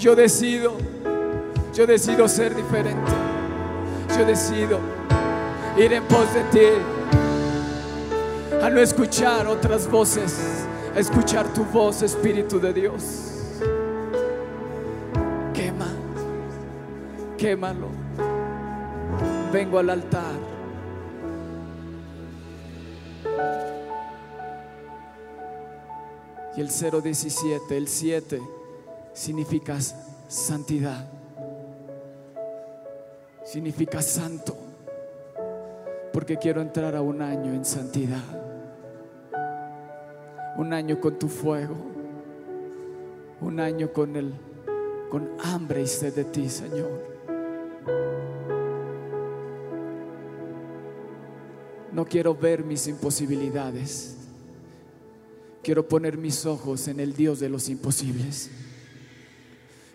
Yo 0.00 0.16
decido, 0.16 0.78
yo 1.74 1.86
decido 1.86 2.26
ser 2.28 2.54
diferente. 2.54 3.12
Yo 4.16 4.24
decido 4.24 4.78
ir 5.76 5.92
en 5.92 6.04
pos 6.04 6.32
de 6.32 6.42
ti, 6.44 6.66
a 8.62 8.70
no 8.70 8.80
escuchar 8.80 9.46
otras 9.46 9.86
voces, 9.90 10.64
a 10.96 10.98
escuchar 10.98 11.52
tu 11.52 11.62
voz, 11.64 12.00
Espíritu 12.00 12.58
de 12.58 12.72
Dios. 12.72 13.02
Quema, 15.52 15.88
quémalo. 17.36 18.07
Vengo 19.52 19.78
al 19.78 19.90
altar. 19.90 20.34
Y 26.56 26.60
el 26.60 26.68
017, 26.68 27.76
el 27.76 27.88
7, 27.88 28.40
significa 29.12 29.78
santidad. 30.28 31.18
significa 33.48 34.02
santo, 34.02 34.54
porque 36.12 36.36
quiero 36.36 36.60
entrar 36.60 36.94
a 36.94 37.00
un 37.00 37.22
año 37.22 37.54
en 37.54 37.64
santidad, 37.64 38.22
un 40.58 40.74
año 40.74 41.00
con 41.00 41.18
tu 41.18 41.28
fuego, 41.28 41.74
un 43.40 43.58
año 43.58 43.90
con 43.90 44.16
el 44.16 44.34
con 45.08 45.30
hambre 45.42 45.80
y 45.80 45.86
sed 45.86 46.14
de 46.14 46.24
ti, 46.24 46.50
Señor. 46.50 47.17
No 51.98 52.06
quiero 52.06 52.32
ver 52.32 52.62
mis 52.62 52.86
imposibilidades. 52.86 54.14
Quiero 55.64 55.88
poner 55.88 56.16
mis 56.16 56.46
ojos 56.46 56.86
en 56.86 57.00
el 57.00 57.12
Dios 57.12 57.40
de 57.40 57.48
los 57.48 57.68
imposibles. 57.68 58.50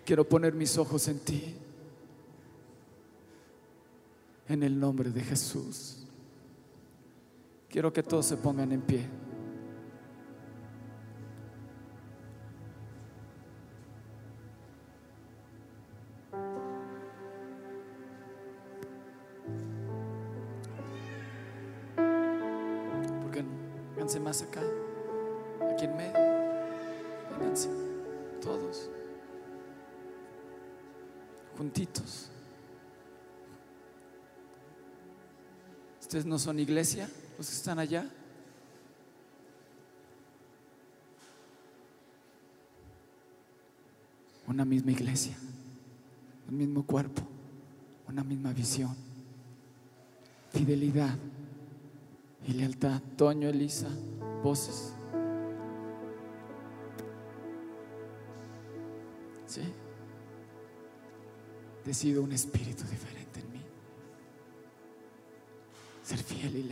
Quiero 0.03 0.27
poner 0.27 0.53
mis 0.53 0.77
ojos 0.77 1.07
en 1.07 1.19
ti. 1.19 1.55
En 4.49 4.63
el 4.63 4.77
nombre 4.77 5.11
de 5.11 5.21
Jesús. 5.21 5.99
Quiero 7.69 7.93
que 7.93 8.03
todos 8.03 8.25
se 8.25 8.35
pongan 8.35 8.73
en 8.73 8.81
pie. 8.81 9.05
No 36.33 36.39
son 36.39 36.57
iglesia? 36.57 37.07
¿Los 37.37 37.47
que 37.47 37.55
están 37.55 37.77
allá? 37.77 38.09
Una 44.47 44.65
misma 44.65 44.91
iglesia, 44.93 45.37
un 46.49 46.57
mismo 46.57 46.87
cuerpo, 46.87 47.21
una 48.09 48.23
misma 48.23 48.51
visión, 48.51 48.95
fidelidad 50.51 51.15
y 52.47 52.53
lealtad. 52.53 52.99
Toño, 53.15 53.49
Elisa, 53.49 53.89
voces. 54.43 54.91
¿Sí? 59.45 59.61
Decido 61.85 62.23
un 62.23 62.31
espíritu 62.31 62.85
diferente 62.85 63.22
fiel 66.49 66.71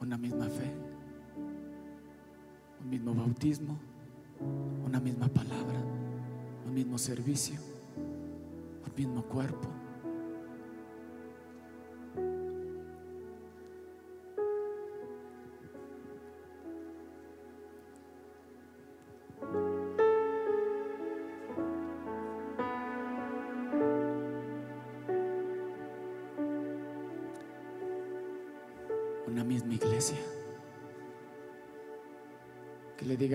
Una 0.00 0.16
misma 0.16 0.48
fe, 0.48 0.72
un 2.80 2.88
mismo 2.88 3.14
bautismo, 3.14 3.78
una 4.86 5.00
misma 5.00 5.28
palabra, 5.28 5.80
un 6.66 6.72
mismo 6.72 6.96
servicio, 6.96 7.60
un 7.96 8.92
mismo 8.96 9.22
cuerpo. 9.24 9.77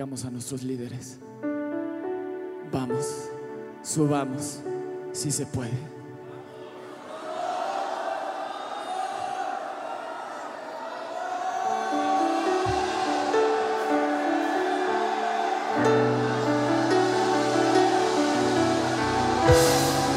Digamos 0.04 0.26
a 0.26 0.30
nuestros 0.30 0.62
líderes, 0.62 1.18
vamos, 2.70 3.30
subamos, 3.82 4.60
si 5.14 5.30
se 5.30 5.46
puede. 5.46 5.70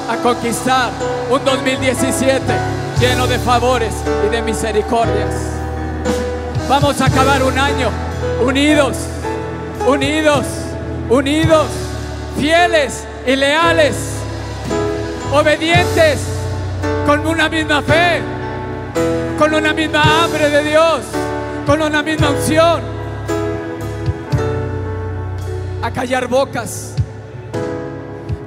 A 0.09 0.17
conquistar 0.21 0.91
un 1.31 1.45
2017 1.45 2.43
lleno 2.99 3.25
de 3.25 3.39
favores 3.39 3.93
y 4.25 4.29
de 4.29 4.41
misericordias. 4.41 5.33
Vamos 6.67 6.99
a 6.99 7.05
acabar 7.05 7.41
un 7.41 7.57
año 7.57 7.89
unidos, 8.45 8.97
unidos, 9.87 10.45
unidos, 11.09 11.67
fieles 12.37 13.05
y 13.25 13.35
leales, 13.37 13.95
obedientes, 15.31 16.19
con 17.05 17.25
una 17.25 17.47
misma 17.47 17.81
fe, 17.81 18.21
con 19.39 19.53
una 19.53 19.73
misma 19.73 20.23
hambre 20.23 20.49
de 20.49 20.63
Dios, 20.63 21.01
con 21.65 21.81
una 21.81 22.03
misma 22.03 22.31
unción. 22.31 22.81
A 25.81 25.91
callar 25.91 26.27
bocas 26.27 26.93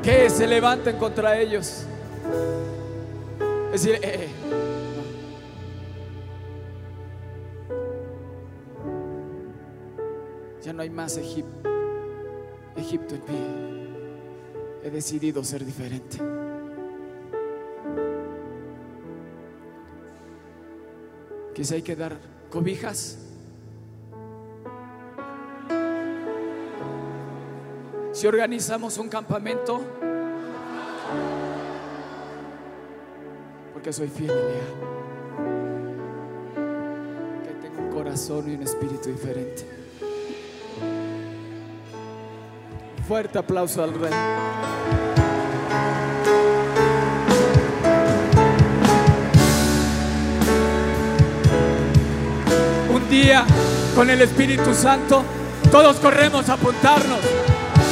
que 0.03 0.29
se 0.29 0.47
levanten 0.47 0.99
contra 0.99 1.39
ellos. 1.39 1.85
Es 3.73 3.83
decir, 3.83 3.95
eh, 3.95 4.01
eh, 4.03 4.29
más 10.91 11.17
Egipto, 11.17 11.71
Egipto 12.77 13.15
en 13.15 13.21
mí. 13.23 13.87
He 14.85 14.91
decidido 14.91 15.45
ser 15.45 15.65
diferente. 15.65 16.19
Si 21.63 21.75
hay 21.75 21.83
que 21.83 21.95
dar 21.95 22.17
cobijas, 22.49 23.19
si 28.13 28.27
organizamos 28.27 28.97
un 28.97 29.11
campamento, 29.11 29.83
porque 33.75 33.93
soy 33.93 34.09
fiel 34.09 34.29
leal, 34.29 34.75
que 37.45 37.53
tengo 37.61 37.83
un 37.83 37.91
corazón 37.91 38.51
y 38.51 38.55
un 38.55 38.63
espíritu 38.63 39.11
diferente. 39.11 39.80
Fuerte 43.11 43.41
aplauso 43.41 43.83
al 43.83 43.93
rey. 43.93 44.13
Un 52.89 53.11
día 53.11 53.45
con 53.97 54.11
el 54.11 54.23
Espíritu 54.23 54.73
Santo, 54.75 55.25
todos 55.73 55.97
corremos 55.97 56.49
a 56.49 56.53
apuntarnos. 56.53 57.19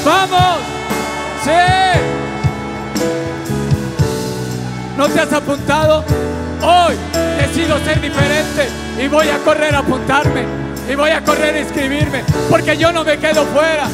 ¡Vamos! 0.05 0.61
¡Sí! 1.43 2.01
¿No 4.97 5.09
te 5.09 5.19
has 5.19 5.33
apuntado? 5.33 6.05
Hoy 6.63 6.95
decido 7.39 7.77
ser 7.81 8.01
diferente 8.01 8.69
y 9.03 9.09
voy 9.09 9.27
a 9.31 9.39
correr 9.39 9.75
a 9.75 9.81
apuntarme 9.81 10.45
y 10.89 10.95
voy 10.95 11.11
a 11.11 11.25
correr 11.25 11.57
a 11.57 11.61
inscribirme 11.61 12.23
porque 12.49 12.77
yo 12.77 12.93
no 12.93 13.03
me 13.03 13.19
quedo 13.19 13.45
fuera. 13.47 13.89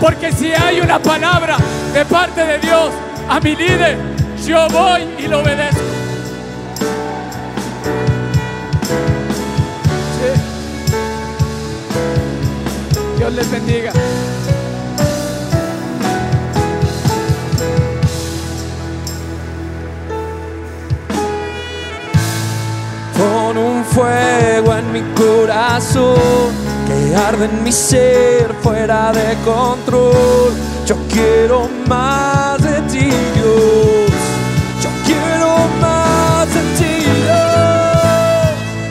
Porque 0.00 0.32
si 0.32 0.52
hay 0.52 0.80
una 0.80 0.98
palabra 1.00 1.56
de 1.92 2.04
parte 2.04 2.44
de 2.44 2.58
Dios 2.58 2.90
a 3.28 3.40
mi 3.40 3.56
líder, 3.56 3.96
yo 4.46 4.68
voy 4.68 5.02
y 5.18 5.26
lo 5.26 5.40
obedezco. 5.40 5.80
Dios 13.18 13.32
les 13.32 13.50
bendiga. 13.50 13.92
tarde 27.30 27.44
en 27.44 27.62
mi 27.62 27.72
ser 27.72 28.54
fuera 28.62 29.12
de 29.12 29.34
control. 29.44 30.50
Yo 30.86 30.96
quiero 31.12 31.68
más 31.86 32.56
de 32.62 32.80
ti, 32.92 33.10
Dios. 33.36 34.10
Yo 34.82 34.90
quiero 35.04 35.50
más 35.78 36.46
de 36.54 36.62
ti, 36.78 36.94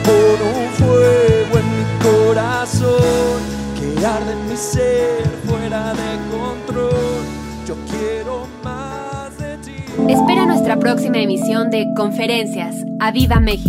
Por 0.08 0.36
un 0.54 0.68
fuego 0.80 1.52
en 1.62 1.68
mi 1.78 1.84
corazón 2.08 3.38
que 3.76 4.06
arde 4.06 4.32
en 4.32 4.48
mi 4.48 4.56
ser 4.56 5.26
fuera 5.48 5.92
de 6.00 6.10
control. 6.36 7.22
Yo 7.66 7.74
quiero 7.90 8.46
más 8.62 9.36
de 9.38 9.56
ti. 9.58 10.12
Espera 10.12 10.46
nuestra 10.46 10.76
próxima 10.78 11.18
emisión 11.18 11.70
de 11.70 11.88
Conferencias. 11.96 12.76
¡Aviva 13.00 13.40
México! 13.40 13.67